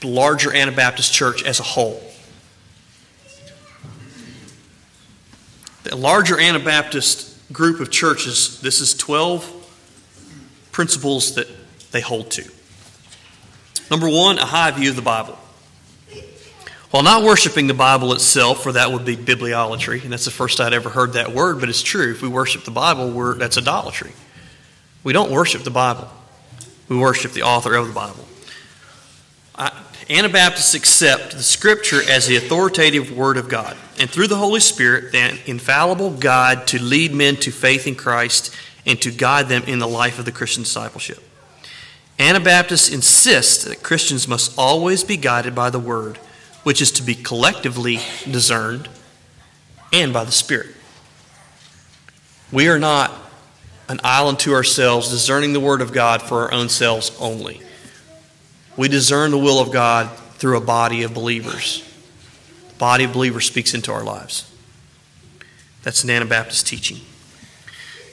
the 0.00 0.06
larger 0.06 0.54
Anabaptist 0.54 1.12
church 1.12 1.42
as 1.44 1.60
a 1.60 1.64
whole. 1.64 2.02
The 5.84 5.96
larger 5.96 6.38
Anabaptist 6.38 7.52
group 7.52 7.80
of 7.80 7.90
churches, 7.90 8.60
this 8.60 8.80
is 8.80 8.94
12 8.94 9.57
principles 10.78 11.34
that 11.34 11.48
they 11.90 12.00
hold 12.00 12.30
to. 12.30 12.48
Number 13.90 14.08
one, 14.08 14.38
a 14.38 14.44
high 14.44 14.70
view 14.70 14.90
of 14.90 14.94
the 14.94 15.02
Bible. 15.02 15.36
While 16.92 17.02
not 17.02 17.24
worshiping 17.24 17.66
the 17.66 17.74
Bible 17.74 18.12
itself, 18.12 18.62
for 18.62 18.70
that 18.70 18.92
would 18.92 19.04
be 19.04 19.16
bibliolatry, 19.16 20.04
and 20.04 20.12
that's 20.12 20.26
the 20.26 20.30
first 20.30 20.60
I'd 20.60 20.72
ever 20.72 20.88
heard 20.88 21.14
that 21.14 21.34
word, 21.34 21.58
but 21.58 21.68
it's 21.68 21.82
true. 21.82 22.12
If 22.12 22.22
we 22.22 22.28
worship 22.28 22.62
the 22.62 22.70
Bible, 22.70 23.34
that's 23.34 23.58
idolatry. 23.58 24.12
We 25.02 25.12
don't 25.12 25.32
worship 25.32 25.64
the 25.64 25.72
Bible, 25.72 26.08
we 26.88 26.96
worship 26.96 27.32
the 27.32 27.42
author 27.42 27.74
of 27.74 27.88
the 27.88 27.92
Bible. 27.92 28.24
Anabaptists 30.08 30.74
accept 30.74 31.32
the 31.32 31.42
Scripture 31.42 32.08
as 32.08 32.28
the 32.28 32.36
authoritative 32.36 33.10
Word 33.10 33.36
of 33.36 33.48
God, 33.48 33.76
and 33.98 34.08
through 34.08 34.28
the 34.28 34.36
Holy 34.36 34.60
Spirit, 34.60 35.10
the 35.10 35.40
infallible 35.50 36.12
guide 36.12 36.68
to 36.68 36.80
lead 36.80 37.12
men 37.12 37.34
to 37.38 37.50
faith 37.50 37.88
in 37.88 37.96
Christ 37.96 38.54
and 38.88 39.00
to 39.02 39.12
guide 39.12 39.48
them 39.48 39.62
in 39.64 39.78
the 39.78 39.86
life 39.86 40.18
of 40.18 40.24
the 40.24 40.32
Christian 40.32 40.64
discipleship. 40.64 41.22
Anabaptists 42.18 42.88
insist 42.88 43.66
that 43.66 43.82
Christians 43.82 44.26
must 44.26 44.58
always 44.58 45.04
be 45.04 45.16
guided 45.16 45.54
by 45.54 45.70
the 45.70 45.78
Word, 45.78 46.16
which 46.64 46.82
is 46.82 46.90
to 46.92 47.02
be 47.02 47.14
collectively 47.14 48.00
discerned 48.28 48.88
and 49.92 50.12
by 50.12 50.24
the 50.24 50.32
Spirit. 50.32 50.74
We 52.50 52.68
are 52.68 52.78
not 52.78 53.12
an 53.88 54.00
island 54.02 54.40
to 54.40 54.54
ourselves, 54.54 55.10
discerning 55.10 55.52
the 55.52 55.60
Word 55.60 55.80
of 55.80 55.92
God 55.92 56.22
for 56.22 56.42
our 56.42 56.52
own 56.52 56.68
selves 56.70 57.16
only. 57.20 57.60
We 58.76 58.88
discern 58.88 59.30
the 59.30 59.38
will 59.38 59.60
of 59.60 59.70
God 59.70 60.10
through 60.38 60.56
a 60.56 60.62
body 60.62 61.02
of 61.02 61.12
believers. 61.12 61.84
The 62.70 62.74
body 62.76 63.04
of 63.04 63.12
believers 63.12 63.46
speaks 63.46 63.74
into 63.74 63.92
our 63.92 64.02
lives. 64.02 64.50
That's 65.82 66.04
an 66.04 66.10
Anabaptist 66.10 66.66
teaching. 66.66 66.98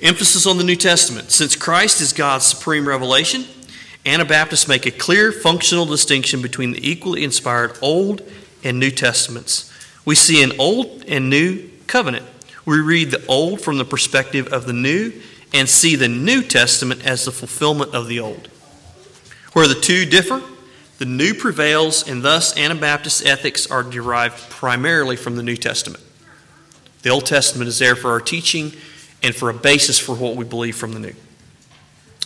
Emphasis 0.02 0.46
on 0.46 0.58
the 0.58 0.64
New 0.64 0.76
Testament. 0.76 1.32
Since 1.32 1.56
Christ 1.56 2.02
is 2.02 2.14
God's 2.14 2.46
supreme 2.46 2.88
revelation, 2.88 3.46
Anabaptists 4.06 4.68
make 4.68 4.86
a 4.86 4.92
clear 4.92 5.32
functional 5.32 5.86
distinction 5.86 6.42
between 6.42 6.72
the 6.72 6.90
equally 6.90 7.24
inspired 7.24 7.78
Old 7.82 8.22
and 8.64 8.80
New 8.80 8.92
Testaments. 8.92 9.72
We 10.04 10.16
see 10.16 10.44
an 10.44 10.52
Old 10.60 11.06
and 11.08 11.30
New 11.30 11.70
covenant. 11.88 12.26
We 12.66 12.80
read 12.82 13.12
the 13.12 13.26
Old 13.28 13.62
from 13.62 13.78
the 13.78 13.86
perspective 13.86 14.52
of 14.52 14.66
the 14.66 14.74
New 14.74 15.14
and 15.54 15.70
see 15.70 15.96
the 15.96 16.10
New 16.10 16.44
Testament 16.44 17.06
as 17.06 17.26
the 17.26 17.32
fulfillment 17.32 17.96
of 17.96 18.08
the 18.08 18.20
Old. 18.20 18.50
Where 19.54 19.68
the 19.68 19.76
two 19.76 20.06
differ, 20.06 20.42
the 20.98 21.06
New 21.06 21.34
prevails, 21.34 22.08
and 22.08 22.22
thus 22.22 22.58
Anabaptist 22.58 23.26
ethics 23.26 23.70
are 23.72 23.84
derived 23.84 24.50
primarily 24.50 25.16
from 25.16 25.36
the 25.36 25.44
New 25.44 25.56
Testament. 25.58 26.04
The 27.02 27.10
Old 27.10 27.26
Testament 27.26 27.70
is 27.70 27.80
there 27.80 27.96
for 27.96 28.12
our 28.12 28.20
teaching 28.20 28.74
and 29.26 29.36
for 29.36 29.50
a 29.50 29.54
basis 29.54 29.98
for 29.98 30.14
what 30.14 30.36
we 30.36 30.46
believe 30.46 30.76
from 30.76 30.94
the 30.94 31.00
New. 31.00 31.14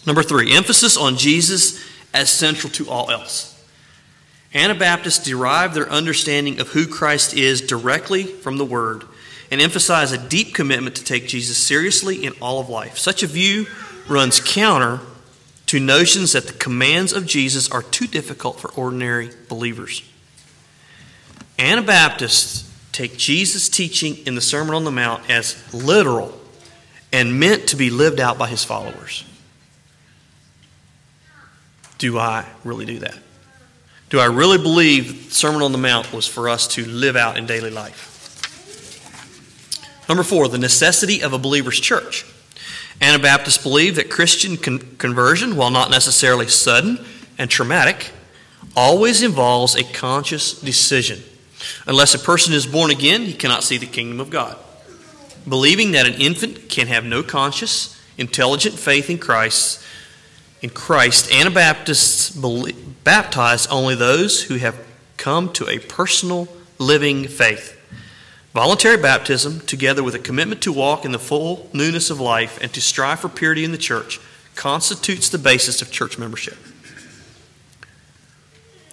Number 0.06 0.22
three, 0.22 0.54
emphasis 0.54 0.98
on 0.98 1.16
Jesus 1.16 1.82
as 2.14 2.30
central 2.30 2.72
to 2.74 2.90
all 2.90 3.10
else. 3.10 3.56
Anabaptists 4.54 5.24
derive 5.24 5.74
their 5.74 5.90
understanding 5.90 6.60
of 6.60 6.70
who 6.70 6.86
Christ 6.86 7.34
is 7.34 7.62
directly 7.62 8.24
from 8.24 8.58
the 8.58 8.66
Word 8.66 9.06
and 9.50 9.62
emphasize 9.62 10.12
a 10.12 10.18
deep 10.18 10.54
commitment 10.54 10.98
to 10.98 11.04
take 11.04 11.28
Jesus 11.28 11.58
seriously 11.58 12.26
in 12.26 12.34
all 12.42 12.60
of 12.60 12.68
life. 12.68 12.98
Such 12.98 13.24
a 13.24 13.28
view 13.28 13.68
runs 14.10 14.42
counter 14.42 15.00
to 15.68 15.80
notions 15.80 16.34
that 16.34 16.48
the 16.48 16.54
commands 16.54 17.14
of 17.14 17.26
Jesus 17.26 17.72
are 17.72 17.84
too 17.84 18.08
difficult 18.08 18.60
for 18.60 18.72
ordinary 18.72 19.30
believers. 19.48 20.04
Anabaptists 21.58 22.70
take 22.92 23.18
Jesus' 23.18 23.70
teaching 23.70 24.18
in 24.26 24.36
the 24.36 24.42
Sermon 24.42 24.76
on 24.76 24.84
the 24.84 24.92
Mount 24.92 25.30
as 25.30 25.74
literal 25.74 26.39
and 27.12 27.40
meant 27.40 27.68
to 27.70 27.76
be 27.76 27.90
lived 27.90 28.20
out 28.20 28.38
by 28.38 28.48
his 28.48 28.64
followers. 28.64 29.24
Do 31.98 32.18
I 32.18 32.46
really 32.64 32.86
do 32.86 33.00
that? 33.00 33.18
Do 34.10 34.20
I 34.20 34.26
really 34.26 34.58
believe 34.58 35.28
the 35.28 35.34
Sermon 35.34 35.62
on 35.62 35.72
the 35.72 35.78
Mount 35.78 36.12
was 36.14 36.28
for 36.28 36.50
us 36.50 36.68
to 36.70 36.86
live 36.86 37.16
out 37.16 37.38
in 37.38 37.46
daily 37.46 37.70
life? 37.70 38.08
Number 40.08 40.24
four, 40.24 40.48
the 40.48 40.58
necessity 40.58 41.22
of 41.22 41.34
a 41.34 41.38
believer's 41.38 41.80
church. 41.80 42.26
Anabaptists 43.02 43.62
believe 43.62 43.96
that 43.96 44.10
Christian 44.10 44.58
con- 44.58 44.80
conversion, 44.98 45.56
while 45.56 45.70
not 45.70 45.92
necessarily 45.92 46.48
sudden 46.48 47.06
and 47.38 47.50
traumatic, 47.50 48.12
always 48.76 49.22
involves 49.22 49.76
a 49.76 49.84
conscious 49.84 50.60
decision. 50.60 51.22
Unless 51.86 52.16
a 52.16 52.20
person 52.20 52.54
is 52.54 52.66
born 52.66 52.92
again, 52.92 53.22
he 53.22 53.34
cannot 53.34 53.64
see 53.64 53.78
the 53.78 53.86
kingdom 53.86 54.20
of 54.20 54.30
God. 54.30 54.58
Believing 55.50 55.92
that 55.92 56.06
an 56.06 56.22
infant 56.22 56.70
can 56.70 56.88
have 56.88 57.04
no 57.04 57.24
conscious, 57.24 58.00
intelligent 58.18 58.76
faith 58.76 59.10
in 59.10 59.18
Christ, 59.18 59.84
in 60.62 60.70
Christ, 60.70 61.32
Anabaptists 61.32 62.30
believe, 62.30 63.04
baptize 63.04 63.66
only 63.68 63.96
those 63.96 64.44
who 64.44 64.56
have 64.56 64.78
come 65.18 65.52
to 65.54 65.68
a 65.70 65.80
personal 65.80 66.50
living 66.78 67.28
faith. 67.28 67.76
Voluntary 68.54 68.98
baptism, 68.98 69.62
together 69.62 70.04
with 70.04 70.16
a 70.16 70.20
commitment 70.20 70.62
to 70.64 70.74
walk 70.74 71.06
in 71.06 71.12
the 71.12 71.20
full 71.20 71.70
newness 71.72 72.10
of 72.10 72.20
life 72.20 72.60
and 72.62 72.74
to 72.74 72.82
strive 72.82 73.20
for 73.20 73.30
purity 73.30 73.64
in 73.64 73.72
the 73.72 73.78
church, 73.78 74.20
constitutes 74.56 75.30
the 75.30 75.38
basis 75.38 75.82
of 75.82 75.92
church 75.92 76.18
membership. 76.18 76.58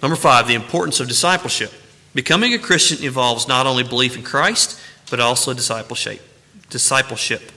Number 0.01 0.15
five, 0.15 0.47
the 0.47 0.53
importance 0.53 0.99
of 0.99 1.07
discipleship. 1.07 1.73
Becoming 2.13 2.53
a 2.53 2.59
Christian 2.59 3.03
involves 3.03 3.47
not 3.47 3.65
only 3.65 3.83
belief 3.83 4.15
in 4.15 4.23
Christ, 4.23 4.79
but 5.09 5.19
also 5.19 5.53
discipleship. 5.53 6.21
Discipleship. 6.69 7.51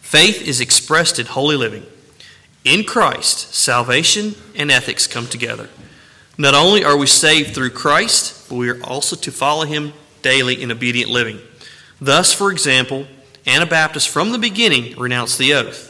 Faith 0.00 0.46
is 0.46 0.60
expressed 0.60 1.18
in 1.18 1.26
holy 1.26 1.56
living. 1.56 1.86
In 2.64 2.84
Christ, 2.84 3.54
salvation 3.54 4.34
and 4.54 4.70
ethics 4.70 5.06
come 5.06 5.26
together. 5.26 5.68
Not 6.38 6.54
only 6.54 6.84
are 6.84 6.96
we 6.96 7.06
saved 7.06 7.54
through 7.54 7.70
Christ, 7.70 8.48
but 8.48 8.56
we 8.56 8.68
are 8.70 8.82
also 8.84 9.16
to 9.16 9.32
follow 9.32 9.64
him 9.64 9.92
daily 10.22 10.62
in 10.62 10.70
obedient 10.70 11.10
living. 11.10 11.40
Thus, 12.00 12.32
for 12.32 12.52
example, 12.52 13.06
Anabaptists 13.46 14.06
from 14.06 14.30
the 14.30 14.38
beginning 14.38 14.96
renounced 14.96 15.38
the 15.38 15.52
oath. 15.54 15.88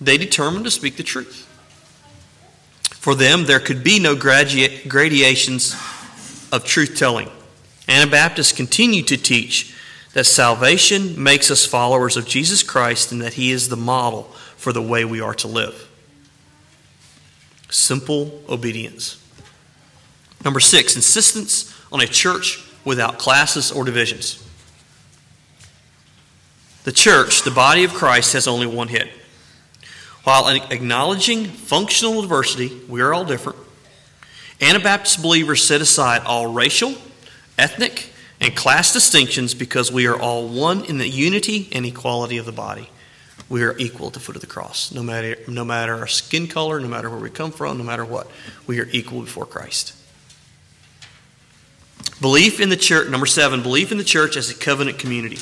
They 0.00 0.16
determined 0.16 0.64
to 0.66 0.70
speak 0.70 0.96
the 0.96 1.02
truth. 1.02 1.50
For 2.90 3.14
them, 3.14 3.44
there 3.44 3.60
could 3.60 3.82
be 3.82 3.98
no 3.98 4.14
gradations 4.14 5.74
of 6.52 6.64
truth 6.64 6.96
telling. 6.96 7.28
Anabaptists 7.88 8.52
continue 8.52 9.02
to 9.02 9.16
teach 9.16 9.73
that 10.14 10.24
salvation 10.24 11.20
makes 11.22 11.50
us 11.50 11.66
followers 11.66 12.16
of 12.16 12.26
Jesus 12.26 12.62
Christ 12.62 13.12
and 13.12 13.20
that 13.20 13.34
He 13.34 13.50
is 13.50 13.68
the 13.68 13.76
model 13.76 14.22
for 14.56 14.72
the 14.72 14.82
way 14.82 15.04
we 15.04 15.20
are 15.20 15.34
to 15.34 15.48
live. 15.48 15.90
Simple 17.68 18.40
obedience. 18.48 19.20
Number 20.44 20.60
six, 20.60 20.94
insistence 20.94 21.74
on 21.92 22.00
a 22.00 22.06
church 22.06 22.64
without 22.84 23.18
classes 23.18 23.72
or 23.72 23.84
divisions. 23.84 24.40
The 26.84 26.92
church, 26.92 27.42
the 27.42 27.50
body 27.50 27.82
of 27.82 27.92
Christ, 27.92 28.34
has 28.34 28.46
only 28.46 28.66
one 28.66 28.88
head. 28.88 29.10
While 30.22 30.48
acknowledging 30.48 31.46
functional 31.46 32.22
diversity, 32.22 32.80
we 32.88 33.00
are 33.00 33.12
all 33.12 33.24
different. 33.24 33.58
Anabaptist 34.60 35.20
believers 35.20 35.64
set 35.64 35.80
aside 35.80 36.22
all 36.22 36.46
racial, 36.46 36.94
ethnic, 37.58 38.10
and 38.40 38.54
class 38.54 38.92
distinctions 38.92 39.54
because 39.54 39.90
we 39.90 40.06
are 40.06 40.18
all 40.18 40.48
one 40.48 40.84
in 40.84 40.98
the 40.98 41.08
unity 41.08 41.68
and 41.72 41.86
equality 41.86 42.36
of 42.36 42.46
the 42.46 42.52
body. 42.52 42.88
We 43.48 43.62
are 43.62 43.76
equal 43.78 44.08
at 44.08 44.14
the 44.14 44.20
foot 44.20 44.36
of 44.36 44.40
the 44.40 44.46
cross, 44.46 44.92
no 44.92 45.02
matter, 45.02 45.36
no 45.48 45.64
matter 45.64 45.94
our 45.94 46.06
skin 46.06 46.46
color, 46.48 46.80
no 46.80 46.88
matter 46.88 47.10
where 47.10 47.18
we 47.18 47.30
come 47.30 47.52
from, 47.52 47.78
no 47.78 47.84
matter 47.84 48.04
what. 48.04 48.28
We 48.66 48.80
are 48.80 48.88
equal 48.90 49.20
before 49.20 49.46
Christ. 49.46 49.94
Belief 52.20 52.60
in 52.60 52.70
the 52.70 52.76
church, 52.76 53.08
number 53.10 53.26
seven, 53.26 53.62
belief 53.62 53.92
in 53.92 53.98
the 53.98 54.04
church 54.04 54.36
as 54.36 54.50
a 54.50 54.54
covenant 54.54 54.98
community. 54.98 55.38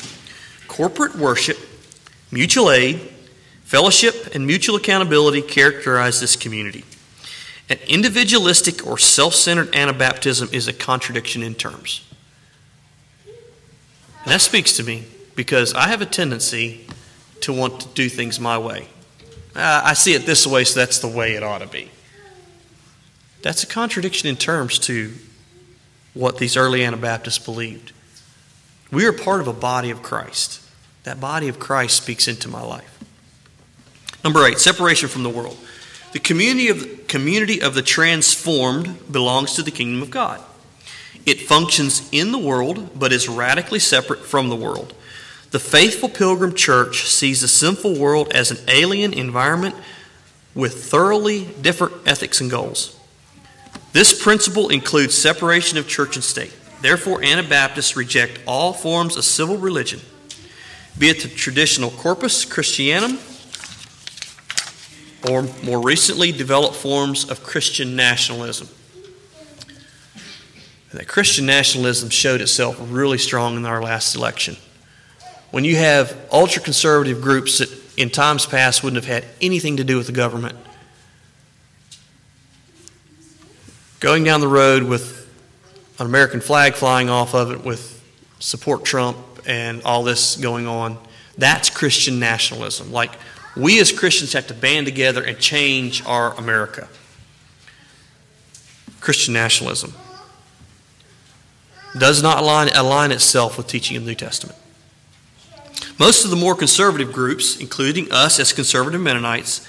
Corporate 0.67 1.15
worship, 1.15 1.57
mutual 2.31 2.71
aid, 2.71 2.99
fellowship, 3.63 4.35
and 4.35 4.45
mutual 4.45 4.75
accountability 4.75 5.41
characterize 5.41 6.19
this 6.19 6.35
community. 6.35 6.83
An 7.69 7.77
individualistic 7.87 8.85
or 8.85 8.97
self 8.97 9.33
centered 9.33 9.71
Anabaptism 9.71 10.53
is 10.53 10.67
a 10.67 10.73
contradiction 10.73 11.41
in 11.41 11.55
terms. 11.55 12.01
And 14.23 14.31
that 14.31 14.41
speaks 14.41 14.73
to 14.77 14.83
me 14.83 15.05
because 15.35 15.73
I 15.73 15.87
have 15.87 16.01
a 16.01 16.05
tendency 16.05 16.87
to 17.41 17.53
want 17.53 17.81
to 17.81 17.87
do 17.89 18.09
things 18.09 18.39
my 18.39 18.57
way. 18.57 18.87
Uh, 19.55 19.81
I 19.83 19.93
see 19.93 20.13
it 20.13 20.25
this 20.25 20.47
way, 20.47 20.63
so 20.63 20.79
that's 20.79 20.99
the 20.99 21.07
way 21.07 21.33
it 21.33 21.43
ought 21.43 21.59
to 21.59 21.67
be. 21.67 21.91
That's 23.41 23.63
a 23.63 23.67
contradiction 23.67 24.29
in 24.29 24.37
terms 24.37 24.79
to 24.79 25.13
what 26.13 26.37
these 26.37 26.55
early 26.55 26.83
Anabaptists 26.83 27.43
believed. 27.43 27.91
We 28.91 29.05
are 29.05 29.13
part 29.13 29.41
of 29.41 29.47
a 29.47 29.53
body 29.53 29.89
of 29.89 30.01
Christ. 30.01 30.61
That 31.03 31.19
body 31.19 31.49
of 31.49 31.59
Christ 31.59 31.97
speaks 31.97 32.27
into 32.27 32.47
my 32.47 32.61
life. 32.61 32.89
Number 34.23 34.45
eight, 34.45 34.59
separation 34.59 35.09
from 35.09 35.23
the 35.23 35.29
world. 35.29 35.57
The 36.13 36.19
community 36.19 36.69
of, 36.69 37.07
community 37.07 37.61
of 37.61 37.73
the 37.73 37.81
transformed 37.81 39.11
belongs 39.11 39.53
to 39.55 39.63
the 39.63 39.71
kingdom 39.71 40.01
of 40.01 40.09
God. 40.09 40.41
It 41.25 41.41
functions 41.41 42.09
in 42.11 42.31
the 42.31 42.37
world, 42.37 42.99
but 42.99 43.13
is 43.13 43.29
radically 43.29 43.79
separate 43.79 44.25
from 44.25 44.49
the 44.49 44.55
world. 44.55 44.93
The 45.51 45.59
faithful 45.59 46.09
pilgrim 46.09 46.55
church 46.55 47.03
sees 47.09 47.41
the 47.41 47.47
sinful 47.47 47.97
world 47.97 48.33
as 48.33 48.51
an 48.51 48.57
alien 48.67 49.13
environment 49.13 49.75
with 50.55 50.85
thoroughly 50.85 51.45
different 51.61 51.93
ethics 52.05 52.41
and 52.41 52.49
goals. 52.49 52.99
This 53.93 54.19
principle 54.19 54.69
includes 54.69 55.15
separation 55.15 55.77
of 55.77 55.87
church 55.87 56.15
and 56.15 56.23
state. 56.23 56.53
Therefore, 56.81 57.23
Anabaptists 57.23 57.95
reject 57.95 58.39
all 58.47 58.73
forms 58.73 59.15
of 59.15 59.23
civil 59.23 59.57
religion, 59.57 60.01
be 60.97 61.09
it 61.09 61.21
the 61.21 61.29
traditional 61.29 61.91
Corpus 61.91 62.45
Christianum 62.45 63.19
or 65.29 65.43
more 65.63 65.81
recently 65.81 66.31
developed 66.31 66.75
forms 66.75 67.29
of 67.29 67.43
Christian 67.43 67.95
nationalism. 67.95 68.67
That 70.93 71.07
Christian 71.07 71.45
nationalism 71.47 72.09
showed 72.09 72.39
itself 72.39 72.77
really 72.79 73.17
strong 73.17 73.57
in 73.57 73.65
our 73.65 73.81
last 73.81 74.15
election. 74.15 74.57
When 75.49 75.63
you 75.63 75.75
have 75.75 76.15
ultra 76.31 76.61
conservative 76.61 77.21
groups 77.21 77.57
that 77.57 77.69
in 77.97 78.09
times 78.09 78.45
past 78.45 78.83
wouldn't 78.83 79.03
have 79.03 79.11
had 79.11 79.29
anything 79.41 79.77
to 79.77 79.83
do 79.83 79.97
with 79.97 80.07
the 80.07 80.13
government 80.13 80.55
going 84.03 84.25
down 84.25 84.41
the 84.41 84.47
road 84.49 84.83
with 84.83 85.29
an 85.97 86.05
American 86.05 86.41
flag 86.41 86.73
flying 86.73 87.09
off 87.09 87.33
of 87.33 87.51
it 87.51 87.63
with 87.63 88.03
support 88.39 88.83
Trump 88.83 89.17
and 89.45 89.81
all 89.83 90.03
this 90.03 90.35
going 90.35 90.67
on, 90.67 90.97
that's 91.37 91.69
Christian 91.69 92.19
nationalism. 92.19 92.91
Like, 92.91 93.11
we 93.55 93.79
as 93.79 93.93
Christians 93.93 94.33
have 94.33 94.47
to 94.47 94.53
band 94.53 94.87
together 94.87 95.23
and 95.23 95.39
change 95.39 96.05
our 96.05 96.33
America. 96.33 96.89
Christian 98.99 99.33
nationalism 99.33 99.93
does 101.97 102.23
not 102.23 102.39
align, 102.39 102.69
align 102.69 103.11
itself 103.11 103.57
with 103.57 103.67
teaching 103.67 103.97
of 103.97 104.03
the 104.03 104.11
New 104.11 104.15
Testament. 104.15 104.57
Most 105.99 106.25
of 106.25 106.31
the 106.31 106.35
more 106.35 106.55
conservative 106.55 107.11
groups, 107.11 107.59
including 107.59 108.11
us 108.11 108.39
as 108.39 108.51
conservative 108.53 109.01
Mennonites, 109.01 109.67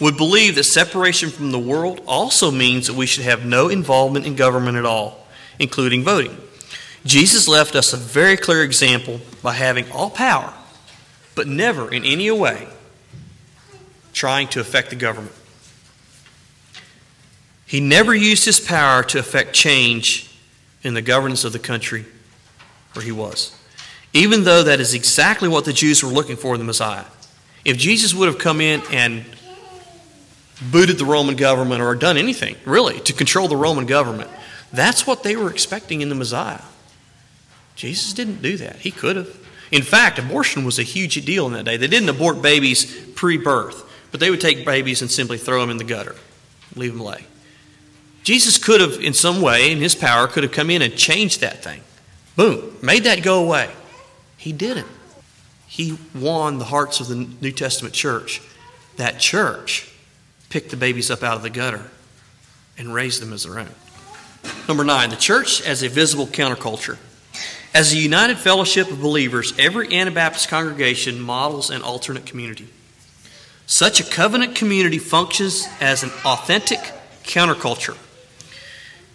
would 0.00 0.16
believe 0.16 0.54
that 0.54 0.64
separation 0.64 1.30
from 1.30 1.52
the 1.52 1.58
world 1.58 2.00
also 2.06 2.50
means 2.50 2.86
that 2.86 2.96
we 2.96 3.06
should 3.06 3.24
have 3.24 3.44
no 3.44 3.68
involvement 3.68 4.26
in 4.26 4.34
government 4.34 4.76
at 4.76 4.86
all, 4.86 5.26
including 5.58 6.02
voting. 6.02 6.36
Jesus 7.04 7.46
left 7.46 7.76
us 7.76 7.92
a 7.92 7.96
very 7.96 8.36
clear 8.36 8.62
example 8.62 9.20
by 9.42 9.52
having 9.52 9.90
all 9.92 10.10
power, 10.10 10.52
but 11.34 11.46
never 11.46 11.92
in 11.92 12.04
any 12.04 12.30
way 12.30 12.66
trying 14.12 14.48
to 14.48 14.60
affect 14.60 14.90
the 14.90 14.96
government. 14.96 15.34
He 17.66 17.80
never 17.80 18.14
used 18.14 18.44
his 18.44 18.58
power 18.58 19.02
to 19.04 19.18
affect 19.18 19.52
change 19.52 20.29
in 20.82 20.94
the 20.94 21.02
governance 21.02 21.44
of 21.44 21.52
the 21.52 21.58
country 21.58 22.04
where 22.92 23.04
he 23.04 23.12
was, 23.12 23.56
even 24.12 24.44
though 24.44 24.62
that 24.62 24.80
is 24.80 24.94
exactly 24.94 25.48
what 25.48 25.64
the 25.64 25.72
Jews 25.72 26.02
were 26.02 26.10
looking 26.10 26.36
for 26.36 26.54
in 26.54 26.58
the 26.58 26.64
Messiah. 26.64 27.04
If 27.64 27.76
Jesus 27.76 28.14
would 28.14 28.26
have 28.26 28.38
come 28.38 28.60
in 28.60 28.82
and 28.90 29.24
booted 30.72 30.98
the 30.98 31.04
Roman 31.04 31.36
government 31.36 31.82
or 31.82 31.94
done 31.94 32.16
anything, 32.16 32.56
really, 32.64 33.00
to 33.00 33.12
control 33.12 33.48
the 33.48 33.56
Roman 33.56 33.86
government, 33.86 34.30
that's 34.72 35.06
what 35.06 35.22
they 35.22 35.36
were 35.36 35.50
expecting 35.50 36.00
in 36.00 36.08
the 36.08 36.14
Messiah. 36.14 36.62
Jesus 37.76 38.12
didn't 38.12 38.42
do 38.42 38.56
that. 38.58 38.76
He 38.76 38.90
could 38.90 39.16
have. 39.16 39.36
In 39.70 39.82
fact, 39.82 40.18
abortion 40.18 40.64
was 40.64 40.78
a 40.78 40.82
huge 40.82 41.24
deal 41.24 41.46
in 41.46 41.52
that 41.52 41.64
day. 41.64 41.76
They 41.76 41.86
didn't 41.86 42.08
abort 42.08 42.42
babies 42.42 42.98
pre 43.14 43.36
birth, 43.36 43.88
but 44.10 44.20
they 44.20 44.30
would 44.30 44.40
take 44.40 44.64
babies 44.64 45.00
and 45.00 45.10
simply 45.10 45.38
throw 45.38 45.60
them 45.60 45.70
in 45.70 45.76
the 45.76 45.84
gutter, 45.84 46.16
leave 46.74 46.92
them 46.92 47.02
lay. 47.02 47.24
Jesus 48.22 48.58
could 48.58 48.80
have, 48.80 49.00
in 49.00 49.14
some 49.14 49.40
way, 49.40 49.72
in 49.72 49.78
his 49.78 49.94
power, 49.94 50.26
could 50.26 50.42
have 50.42 50.52
come 50.52 50.70
in 50.70 50.82
and 50.82 50.94
changed 50.94 51.40
that 51.40 51.62
thing. 51.62 51.80
Boom, 52.36 52.76
made 52.82 53.04
that 53.04 53.22
go 53.22 53.42
away. 53.42 53.70
He 54.36 54.52
didn't. 54.52 54.86
He 55.66 55.98
won 56.14 56.58
the 56.58 56.64
hearts 56.64 57.00
of 57.00 57.08
the 57.08 57.28
New 57.40 57.52
Testament 57.52 57.94
church. 57.94 58.42
That 58.96 59.18
church 59.18 59.90
picked 60.48 60.70
the 60.70 60.76
babies 60.76 61.10
up 61.10 61.22
out 61.22 61.36
of 61.36 61.42
the 61.42 61.50
gutter 61.50 61.90
and 62.76 62.92
raised 62.92 63.22
them 63.22 63.32
as 63.32 63.44
their 63.44 63.58
own. 63.58 63.68
Number 64.66 64.84
nine, 64.84 65.10
the 65.10 65.16
church 65.16 65.62
as 65.62 65.82
a 65.82 65.88
visible 65.88 66.26
counterculture. 66.26 66.98
As 67.72 67.92
a 67.92 67.96
united 67.96 68.38
fellowship 68.38 68.90
of 68.90 69.00
believers, 69.00 69.54
every 69.58 69.94
Anabaptist 69.94 70.48
congregation 70.48 71.20
models 71.20 71.70
an 71.70 71.82
alternate 71.82 72.26
community. 72.26 72.68
Such 73.66 74.00
a 74.00 74.04
covenant 74.04 74.56
community 74.56 74.98
functions 74.98 75.68
as 75.80 76.02
an 76.02 76.10
authentic 76.24 76.80
counterculture. 77.22 77.96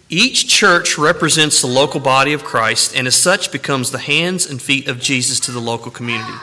Each 0.09 0.47
church 0.47 0.97
represents 0.97 1.61
the 1.61 1.67
local 1.67 1.99
body 1.99 2.33
of 2.33 2.43
Christ 2.43 2.95
and, 2.95 3.07
as 3.07 3.15
such, 3.15 3.51
becomes 3.51 3.91
the 3.91 3.99
hands 3.99 4.45
and 4.45 4.61
feet 4.61 4.87
of 4.87 4.99
Jesus 4.99 5.39
to 5.41 5.51
the 5.51 5.59
local 5.59 5.91
community. 5.91 6.37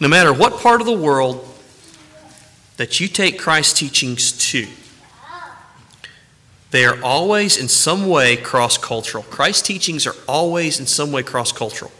No 0.00 0.08
matter 0.08 0.32
what 0.32 0.60
part 0.60 0.80
of 0.80 0.86
the 0.86 0.92
world 0.92 1.48
that 2.76 3.00
you 3.00 3.08
take 3.08 3.38
Christ's 3.38 3.78
teachings 3.78 4.32
to, 4.50 4.66
they 6.70 6.84
are 6.84 7.00
always 7.02 7.56
in 7.56 7.68
some 7.68 8.08
way 8.08 8.36
cross 8.36 8.78
cultural. 8.78 9.22
Christ's 9.24 9.62
teachings 9.62 10.06
are 10.08 10.16
always 10.26 10.80
in 10.80 10.86
some 10.86 11.12
way 11.12 11.22
cross 11.22 11.52
cultural. 11.52 11.92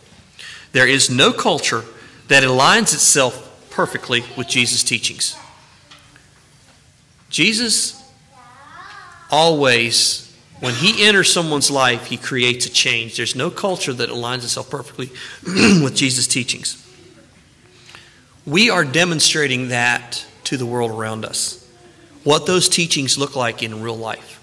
There 0.73 0.89
is 0.89 1.09
no 1.09 1.33
culture 1.33 1.85
that 2.27 2.43
aligns 2.43 2.93
itself 2.93 3.69
perfectly 3.71 4.25
with 4.37 4.49
Jesus' 4.49 4.83
teachings. 4.83 5.37
Jesus 7.31 8.03
always, 9.31 10.24
when 10.61 10.75
he 10.75 11.07
enters 11.07 11.33
someone's 11.33 11.71
life, 11.71 12.07
he 12.07 12.17
creates 12.17 12.67
a 12.67 12.71
change. 12.71 13.17
There's 13.17 13.35
no 13.35 13.51
culture 13.51 13.93
that 13.93 14.09
aligns 14.09 14.45
itself 14.45 14.71
perfectly 14.71 15.11
with 15.83 15.95
Jesus' 15.95 16.27
teachings. 16.27 16.81
We 18.47 18.71
are 18.71 18.85
demonstrating 18.85 19.69
that 19.69 20.25
to 20.45 20.57
the 20.57 20.67
world 20.67 20.91
around 20.91 21.25
us, 21.25 21.67
what 22.23 22.47
those 22.47 22.69
teachings 22.69 23.19
look 23.19 23.35
like 23.35 23.63
in 23.63 23.83
real 23.83 23.97
life. 23.97 24.41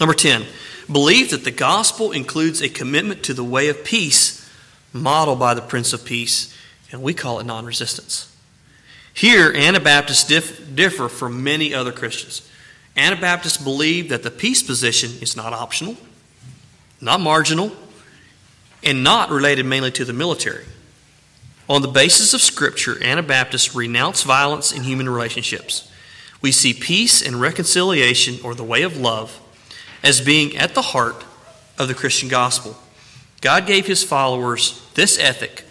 Number 0.00 0.14
10, 0.14 0.44
believe 0.90 1.30
that 1.30 1.44
the 1.44 1.50
gospel 1.50 2.12
includes 2.12 2.60
a 2.60 2.68
commitment 2.68 3.22
to 3.24 3.34
the 3.34 3.44
way 3.44 3.68
of 3.68 3.84
peace 3.84 4.48
modeled 4.92 5.38
by 5.38 5.54
the 5.54 5.62
Prince 5.62 5.92
of 5.92 6.04
Peace, 6.04 6.54
and 6.90 7.02
we 7.02 7.14
call 7.14 7.40
it 7.40 7.46
non 7.46 7.64
resistance. 7.64 8.34
Here, 9.12 9.52
Anabaptists 9.52 10.24
dif- 10.24 10.74
differ 10.74 11.08
from 11.08 11.42
many 11.42 11.74
other 11.74 11.92
Christians. 11.92 12.47
Anabaptists 12.98 13.56
believe 13.56 14.08
that 14.08 14.22
the 14.22 14.30
peace 14.30 14.62
position 14.62 15.10
is 15.22 15.36
not 15.36 15.52
optional, 15.52 15.96
not 17.00 17.20
marginal, 17.20 17.72
and 18.82 19.04
not 19.04 19.30
related 19.30 19.64
mainly 19.64 19.90
to 19.92 20.04
the 20.04 20.12
military. 20.12 20.64
On 21.68 21.82
the 21.82 21.88
basis 21.88 22.34
of 22.34 22.40
Scripture, 22.40 23.02
Anabaptists 23.02 23.74
renounce 23.74 24.22
violence 24.22 24.72
in 24.72 24.82
human 24.82 25.08
relationships. 25.08 25.90
We 26.40 26.50
see 26.50 26.72
peace 26.72 27.20
and 27.20 27.40
reconciliation, 27.40 28.38
or 28.42 28.54
the 28.54 28.64
way 28.64 28.82
of 28.82 28.96
love, 28.96 29.40
as 30.02 30.20
being 30.20 30.56
at 30.56 30.74
the 30.74 30.82
heart 30.82 31.24
of 31.78 31.88
the 31.88 31.94
Christian 31.94 32.28
gospel. 32.28 32.76
God 33.40 33.66
gave 33.66 33.86
his 33.86 34.02
followers 34.02 34.84
this 34.94 35.18
ethic, 35.18 35.64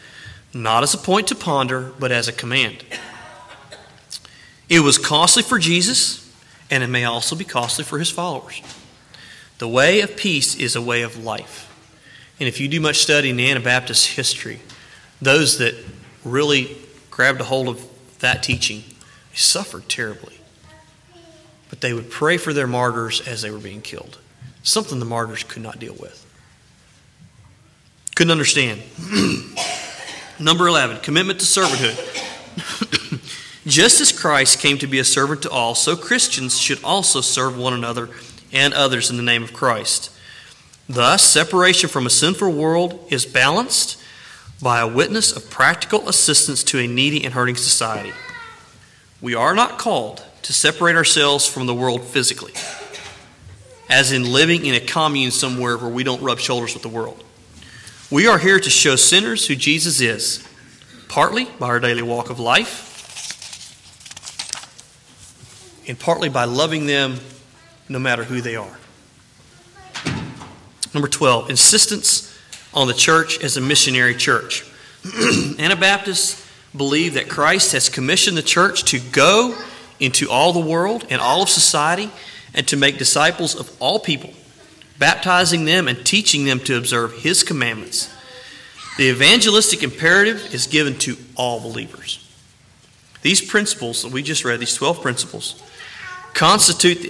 not 0.54 0.84
as 0.84 0.94
a 0.94 0.98
point 0.98 1.28
to 1.28 1.36
ponder, 1.36 1.92
but 2.00 2.12
as 2.12 2.28
a 2.28 2.34
command. 2.34 2.84
It 4.70 4.82
was 4.82 4.98
costly 4.98 5.44
for 5.44 5.60
Jesus, 5.60 6.27
and 6.70 6.84
it 6.84 6.88
may 6.88 7.06
also 7.06 7.36
be 7.36 7.44
costly 7.44 7.84
for 7.84 8.00
his 8.00 8.10
followers. 8.10 8.62
The 9.58 9.68
way 9.68 10.02
of 10.02 10.16
peace 10.16 10.56
is 10.56 10.76
a 10.76 10.82
way 10.82 11.02
of 11.02 11.24
life. 11.24 11.64
And 12.40 12.48
if 12.48 12.60
you 12.60 12.68
do 12.68 12.80
much 12.80 12.98
study 12.98 13.32
in 13.32 13.40
Anabaptist 13.40 14.16
history, 14.16 14.60
those 15.22 15.58
that 15.58 15.76
really 16.24 16.78
grabbed 17.10 17.42
a 17.42 17.46
hold 17.46 17.68
of 17.68 17.84
that 18.20 18.44
teaching 18.44 18.84
suffered 19.34 19.90
terribly 19.90 20.38
but 21.70 21.82
they 21.82 21.94
would 21.94 22.10
pray 22.10 22.38
for 22.38 22.54
their 22.54 22.68
martyrs 22.68 23.22
as 23.28 23.42
they 23.42 23.52
were 23.52 23.58
being 23.60 23.82
killed. 23.82 24.18
Something 24.64 25.00
the 25.00 25.06
martyrs 25.06 25.44
could 25.44 25.62
not 25.62 25.80
deal 25.80 25.96
with. 26.00 26.24
Couldn't 28.16 28.32
understand. 28.32 28.82
Number 30.40 30.68
11, 30.68 31.02
commitment 31.02 31.40
to 31.40 31.46
servanthood. 31.46 33.04
Just 33.78 34.02
as 34.02 34.12
Christ 34.12 34.58
came 34.58 34.80
to 34.80 34.88
be 34.88 34.98
a 34.98 35.04
servant 35.04 35.44
to 35.44 35.52
all, 35.52 35.76
so 35.76 35.96
Christians 35.96 36.58
should 36.58 36.84
also 36.84 37.22
serve 37.22 37.56
one 37.56 37.74
another 37.74 38.10
and 38.52 38.74
others 38.74 39.12
in 39.12 39.18
the 39.18 39.22
name 39.22 39.44
of 39.44 39.54
Christ. 39.54 40.10
Thus, 40.90 41.22
separation 41.22 41.88
from 41.88 42.08
a 42.08 42.10
sinful 42.10 42.54
world 42.54 43.06
is 43.12 43.28
balanced 43.28 44.02
by 44.60 44.80
a 44.80 44.88
witness 44.88 45.32
of 45.32 45.52
practical 45.52 46.10
assistance 46.10 46.64
to 46.64 46.80
a 46.80 46.88
needy 46.88 47.24
and 47.24 47.36
hurting 47.36 47.56
society. 47.56 48.14
We 49.22 49.36
are 49.36 49.54
not 49.54 49.78
called 49.78 50.26
to 50.42 50.54
separate 50.54 50.96
ourselves 50.96 51.46
from 51.46 51.68
the 51.68 51.76
world 51.76 52.04
physically, 52.04 52.54
as 53.92 54.12
in 54.12 54.34
living 54.34 54.66
in 54.66 54.74
a 54.74 54.80
commune 54.80 55.30
somewhere 55.30 55.78
where 55.78 55.88
we 55.88 56.04
don't 56.04 56.24
rub 56.24 56.40
shoulders 56.40 56.74
with 56.74 56.82
the 56.82 56.90
world. 56.90 57.24
We 58.10 58.26
are 58.26 58.40
here 58.40 58.60
to 58.60 58.70
show 58.72 58.96
sinners 58.96 59.46
who 59.46 59.56
Jesus 59.56 60.02
is, 60.02 60.44
partly 61.10 61.46
by 61.60 61.68
our 61.68 61.80
daily 61.80 62.02
walk 62.02 62.32
of 62.32 62.40
life, 62.40 62.88
and 65.88 66.00
partly 66.00 66.30
by 66.30 66.44
loving 66.44 66.86
them 66.86 67.18
no 67.90 68.00
matter 68.00 68.24
who 68.24 68.42
they 68.42 68.56
are. 68.56 68.78
Number 70.94 71.08
12, 71.08 71.50
insistence 71.50 72.38
on 72.74 72.88
the 72.88 72.94
church 72.94 73.44
as 73.44 73.58
a 73.58 73.62
missionary 73.62 74.16
church. 74.16 74.66
Anabaptists 75.60 76.46
believe 76.76 77.14
that 77.14 77.30
Christ 77.30 77.72
has 77.72 77.90
commissioned 77.90 78.38
the 78.38 78.42
church 78.42 78.84
to 78.86 79.00
go 79.00 79.58
into 80.00 80.30
all 80.30 80.54
the 80.54 80.60
world 80.60 81.06
and 81.10 81.22
all 81.22 81.42
of 81.42 81.50
society 81.50 82.12
and 82.54 82.68
to 82.68 82.78
make 82.78 82.98
disciples 82.98 83.56
of 83.56 83.76
all 83.82 84.00
people, 84.00 84.32
baptizing 85.00 85.66
them 85.66 85.88
and 85.88 86.06
teaching 86.06 86.46
them 86.46 86.60
to 86.62 86.78
observe 86.78 87.14
His 87.22 87.44
commandments. 87.44 88.14
The 88.98 89.10
evangelistic 89.10 89.84
imperative 89.84 90.54
is 90.54 90.68
given 90.68 90.98
to 91.00 91.18
all 91.36 91.60
believers. 91.60 92.24
These 93.22 93.42
principles 93.42 94.04
that 94.04 94.12
we 94.12 94.24
just 94.24 94.44
read, 94.44 94.60
these 94.60 94.74
12 94.74 95.02
principles, 95.02 95.62
constitute 96.38 97.02
the, 97.02 97.10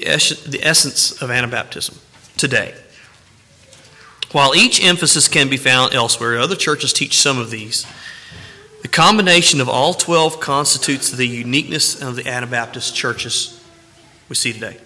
the 0.49 0.63
essence 0.63 1.21
of 1.21 1.29
Anabaptism 1.29 1.97
today. 2.37 2.73
While 4.31 4.55
each 4.55 4.81
emphasis 4.81 5.27
can 5.27 5.49
be 5.49 5.57
found 5.57 5.93
elsewhere, 5.93 6.39
other 6.39 6.55
churches 6.55 6.93
teach 6.93 7.17
some 7.17 7.37
of 7.37 7.51
these. 7.51 7.85
The 8.83 8.87
combination 8.87 9.59
of 9.59 9.67
all 9.67 9.93
12 9.93 10.39
constitutes 10.39 11.11
the 11.11 11.27
uniqueness 11.27 12.01
of 12.01 12.15
the 12.15 12.25
Anabaptist 12.25 12.95
churches 12.95 13.61
we 14.29 14.35
see 14.35 14.53
today. 14.53 14.77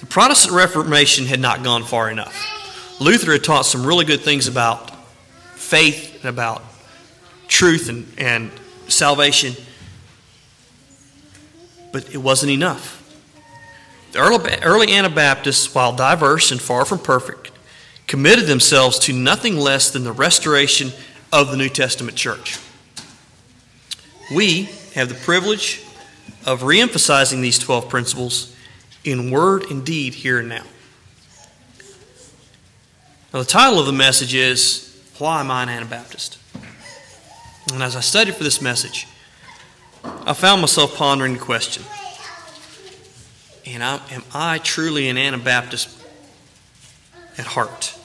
The 0.00 0.06
Protestant 0.06 0.54
Reformation 0.54 1.24
had 1.24 1.40
not 1.40 1.62
gone 1.62 1.84
far 1.84 2.10
enough. 2.10 3.00
Luther 3.00 3.32
had 3.32 3.44
taught 3.44 3.64
some 3.64 3.86
really 3.86 4.04
good 4.04 4.20
things 4.20 4.46
about 4.46 4.90
faith 5.54 6.16
and 6.16 6.26
about 6.26 6.62
truth 7.48 7.88
and, 7.88 8.06
and 8.18 8.50
salvation. 8.88 9.54
But 11.92 12.14
it 12.14 12.18
wasn't 12.18 12.52
enough. 12.52 13.00
The 14.14 14.62
early, 14.62 14.92
Anabaptists, 14.92 15.74
while 15.74 15.92
diverse 15.92 16.52
and 16.52 16.60
far 16.60 16.84
from 16.84 17.00
perfect, 17.00 17.50
committed 18.06 18.46
themselves 18.46 19.00
to 19.00 19.12
nothing 19.12 19.56
less 19.56 19.90
than 19.90 20.04
the 20.04 20.12
restoration 20.12 20.92
of 21.32 21.50
the 21.50 21.56
New 21.56 21.68
Testament 21.68 22.16
church. 22.16 22.56
We 24.32 24.68
have 24.94 25.08
the 25.08 25.16
privilege 25.16 25.82
of 26.46 26.62
reemphasizing 26.62 27.40
these 27.40 27.58
12 27.58 27.88
principles 27.88 28.54
in 29.02 29.32
word 29.32 29.64
and 29.68 29.84
deed 29.84 30.14
here 30.14 30.38
and 30.38 30.48
now. 30.48 30.64
Now, 33.32 33.40
the 33.40 33.44
title 33.44 33.80
of 33.80 33.86
the 33.86 33.92
message 33.92 34.32
is 34.32 34.96
Why 35.18 35.40
Am 35.40 35.50
I 35.50 35.64
an 35.64 35.68
Anabaptist? 35.68 36.38
And 37.72 37.82
as 37.82 37.96
I 37.96 38.00
studied 38.00 38.36
for 38.36 38.44
this 38.44 38.62
message, 38.62 39.08
I 40.04 40.34
found 40.34 40.60
myself 40.60 40.94
pondering 40.94 41.32
the 41.32 41.40
question 41.40 41.82
and 43.66 43.82
I, 43.82 44.00
Am 44.10 44.22
I 44.32 44.58
truly 44.58 45.08
an 45.08 45.16
Anabaptist 45.16 45.88
at 47.38 47.46
heart? 47.46 47.98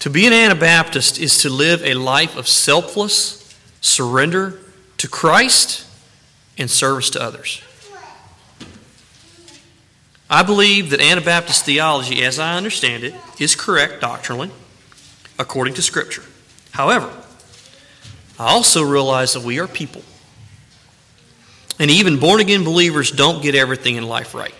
To 0.00 0.10
be 0.10 0.26
an 0.26 0.32
Anabaptist 0.32 1.18
is 1.18 1.38
to 1.38 1.50
live 1.50 1.82
a 1.82 1.94
life 1.94 2.36
of 2.36 2.46
selfless 2.46 3.42
surrender 3.80 4.58
to 4.98 5.08
Christ 5.08 5.86
and 6.58 6.70
service 6.70 7.10
to 7.10 7.22
others. 7.22 7.62
I 10.28 10.42
believe 10.42 10.90
that 10.90 11.00
Anabaptist 11.00 11.64
theology, 11.64 12.24
as 12.24 12.38
I 12.38 12.56
understand 12.56 13.04
it, 13.04 13.14
is 13.38 13.54
correct 13.54 14.00
doctrinally, 14.00 14.50
according 15.38 15.74
to 15.74 15.82
Scripture. 15.82 16.22
However, 16.72 17.12
I 18.38 18.50
also 18.52 18.82
realize 18.82 19.34
that 19.34 19.42
we 19.42 19.58
are 19.58 19.68
people. 19.68 20.02
And 21.78 21.90
even 21.90 22.18
born 22.18 22.40
again 22.40 22.64
believers 22.64 23.10
don't 23.10 23.42
get 23.42 23.54
everything 23.54 23.96
in 23.96 24.06
life 24.06 24.34
right. 24.34 24.54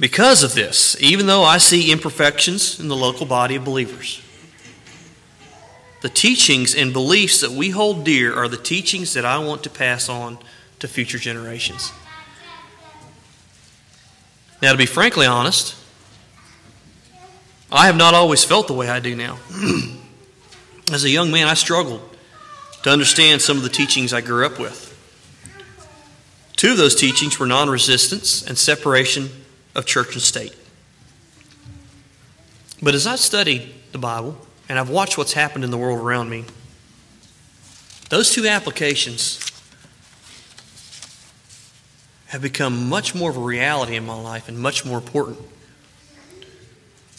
Because 0.00 0.42
of 0.42 0.54
this, 0.54 0.96
even 1.00 1.26
though 1.26 1.42
I 1.42 1.58
see 1.58 1.90
imperfections 1.90 2.78
in 2.78 2.88
the 2.88 2.96
local 2.96 3.26
body 3.26 3.56
of 3.56 3.64
believers, 3.64 4.22
the 6.00 6.08
teachings 6.08 6.74
and 6.74 6.92
beliefs 6.92 7.40
that 7.40 7.50
we 7.50 7.70
hold 7.70 8.04
dear 8.04 8.34
are 8.34 8.48
the 8.48 8.56
teachings 8.56 9.14
that 9.14 9.24
I 9.24 9.38
want 9.38 9.64
to 9.64 9.70
pass 9.70 10.08
on 10.08 10.38
to 10.78 10.86
future 10.86 11.18
generations. 11.18 11.92
Now, 14.62 14.72
to 14.72 14.78
be 14.78 14.86
frankly 14.86 15.26
honest, 15.26 15.74
I 17.70 17.86
have 17.86 17.96
not 17.96 18.14
always 18.14 18.44
felt 18.44 18.68
the 18.68 18.74
way 18.74 18.88
I 18.88 19.00
do 19.00 19.16
now. 19.16 19.38
As 20.92 21.04
a 21.04 21.10
young 21.10 21.32
man, 21.32 21.48
I 21.48 21.54
struggled 21.54 22.16
to 22.82 22.90
understand 22.90 23.42
some 23.42 23.56
of 23.56 23.62
the 23.62 23.68
teachings 23.68 24.12
I 24.12 24.20
grew 24.20 24.46
up 24.46 24.58
with. 24.58 24.88
Two 26.56 26.72
of 26.72 26.76
those 26.76 26.94
teachings 26.94 27.38
were 27.38 27.46
non 27.46 27.70
resistance 27.70 28.46
and 28.46 28.58
separation 28.58 29.30
of 29.74 29.86
church 29.86 30.14
and 30.14 30.22
state. 30.22 30.54
But 32.82 32.94
as 32.94 33.06
I've 33.06 33.20
studied 33.20 33.72
the 33.92 33.98
Bible 33.98 34.36
and 34.68 34.78
I've 34.78 34.90
watched 34.90 35.18
what's 35.18 35.32
happened 35.32 35.64
in 35.64 35.70
the 35.70 35.78
world 35.78 36.00
around 36.00 36.30
me, 36.30 36.44
those 38.10 38.32
two 38.32 38.46
applications 38.46 39.44
have 42.26 42.42
become 42.42 42.88
much 42.88 43.14
more 43.14 43.30
of 43.30 43.36
a 43.36 43.40
reality 43.40 43.96
in 43.96 44.04
my 44.04 44.20
life 44.20 44.48
and 44.48 44.58
much 44.58 44.84
more 44.84 44.98
important. 44.98 45.38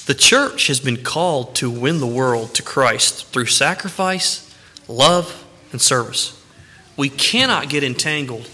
The 0.05 0.14
church 0.14 0.68
has 0.68 0.80
been 0.80 1.03
called 1.03 1.55
to 1.55 1.70
win 1.70 1.99
the 1.99 2.07
world 2.07 2.53
to 2.55 2.64
Christ 2.64 3.28
through 3.28 3.47
sacrifice, 3.47 4.53
love, 4.88 5.45
and 5.72 5.82
service. 5.82 6.41
We 6.97 7.09
cannot 7.09 7.70
get 7.70 7.84
entangled 7.84 8.49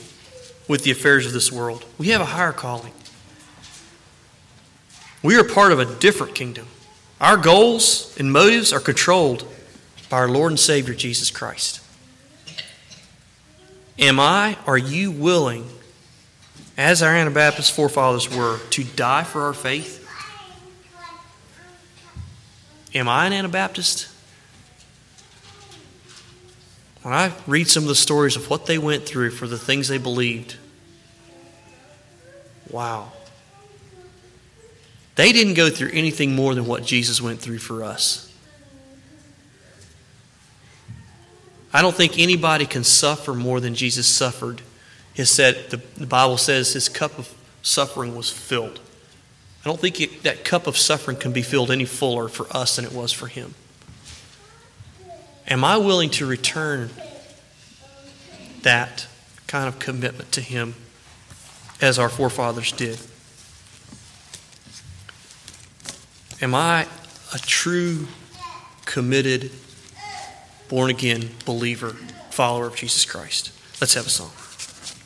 with 0.68 0.84
the 0.84 0.92
affairs 0.92 1.26
of 1.26 1.34
this 1.34 1.52
world. 1.52 1.86
We 1.98 2.10
have 2.10 2.22
a 2.22 2.26
higher 2.26 2.52
calling. 2.52 2.94
We 5.24 5.38
are 5.38 5.44
part 5.44 5.72
of 5.72 5.80
a 5.80 5.86
different 5.86 6.36
kingdom. 6.36 6.68
Our 7.20 7.38
goals 7.38 8.16
and 8.20 8.32
motives 8.32 8.74
are 8.74 8.80
controlled 8.80 9.48
by 10.10 10.18
our 10.18 10.30
Lord 10.30 10.52
and 10.52 10.60
Savior 10.60 10.94
Jesus 10.94 11.32
Christ. 11.32 11.82
Am 13.98 14.20
I, 14.20 14.58
are 14.68 14.78
you 14.78 15.10
willing, 15.10 15.68
as 16.78 17.02
our 17.02 17.16
Anabaptist 17.16 17.72
forefathers 17.74 18.30
were, 18.30 18.60
to 18.72 18.84
die 18.84 19.24
for 19.24 19.44
our 19.44 19.54
faith? 19.54 20.02
Am 22.94 23.08
I 23.08 23.26
an 23.26 23.34
Anabaptist? 23.34 24.10
When 27.06 27.14
I 27.14 27.32
read 27.46 27.68
some 27.68 27.84
of 27.84 27.88
the 27.88 27.94
stories 27.94 28.36
of 28.36 28.50
what 28.50 28.66
they 28.66 28.80
went 28.80 29.06
through 29.06 29.30
for 29.30 29.46
the 29.46 29.60
things 29.60 29.90
they 29.90 30.00
believed, 30.00 30.56
wow. 32.68 33.12
They 35.14 35.32
didn't 35.32 35.54
go 35.54 35.70
through 35.70 35.92
anything 35.94 36.36
more 36.36 36.56
than 36.56 36.66
what 36.66 36.84
Jesus 36.84 37.22
went 37.22 37.40
through 37.40 37.60
for 37.60 37.84
us. 37.84 38.34
I 41.72 41.84
don't 41.84 41.94
think 41.94 42.18
anybody 42.18 42.66
can 42.66 42.84
suffer 42.84 43.36
more 43.36 43.60
than 43.60 43.76
Jesus 43.76 44.08
suffered. 44.08 44.64
He 45.14 45.26
said, 45.26 45.70
the, 45.70 45.78
the 45.98 46.08
Bible 46.08 46.38
says 46.38 46.74
his 46.74 46.90
cup 46.90 47.20
of 47.20 47.32
suffering 47.62 48.16
was 48.16 48.32
filled. 48.32 48.80
I 49.64 49.70
don't 49.70 49.80
think 49.80 50.02
it, 50.02 50.24
that 50.24 50.44
cup 50.44 50.66
of 50.66 50.76
suffering 50.76 51.18
can 51.18 51.34
be 51.34 51.44
filled 51.44 51.70
any 51.70 51.86
fuller 51.86 52.30
for 52.30 52.48
us 52.50 52.78
than 52.78 52.84
it 52.84 52.94
was 52.94 53.12
for 53.12 53.28
him. 53.28 53.54
Am 55.48 55.64
I 55.64 55.78
willing 55.78 56.10
to 56.12 56.26
return 56.26 56.90
that 58.64 59.08
kind 59.46 59.68
of 59.68 59.78
commitment 59.78 60.32
to 60.32 60.42
him 60.42 60.74
as 61.82 62.00
our 62.00 62.10
forefathers 62.10 62.72
did? 62.72 63.00
Am 66.42 66.56
I 66.56 66.88
a 67.34 67.38
true, 67.38 68.08
committed, 68.86 69.52
born 70.68 70.90
again 70.90 71.30
believer, 71.46 71.92
follower 72.32 72.68
of 72.68 72.76
Jesus 72.76 73.06
Christ? 73.06 73.52
Let's 73.80 73.94
have 73.94 74.08
a 74.08 74.10
song. 74.10 74.32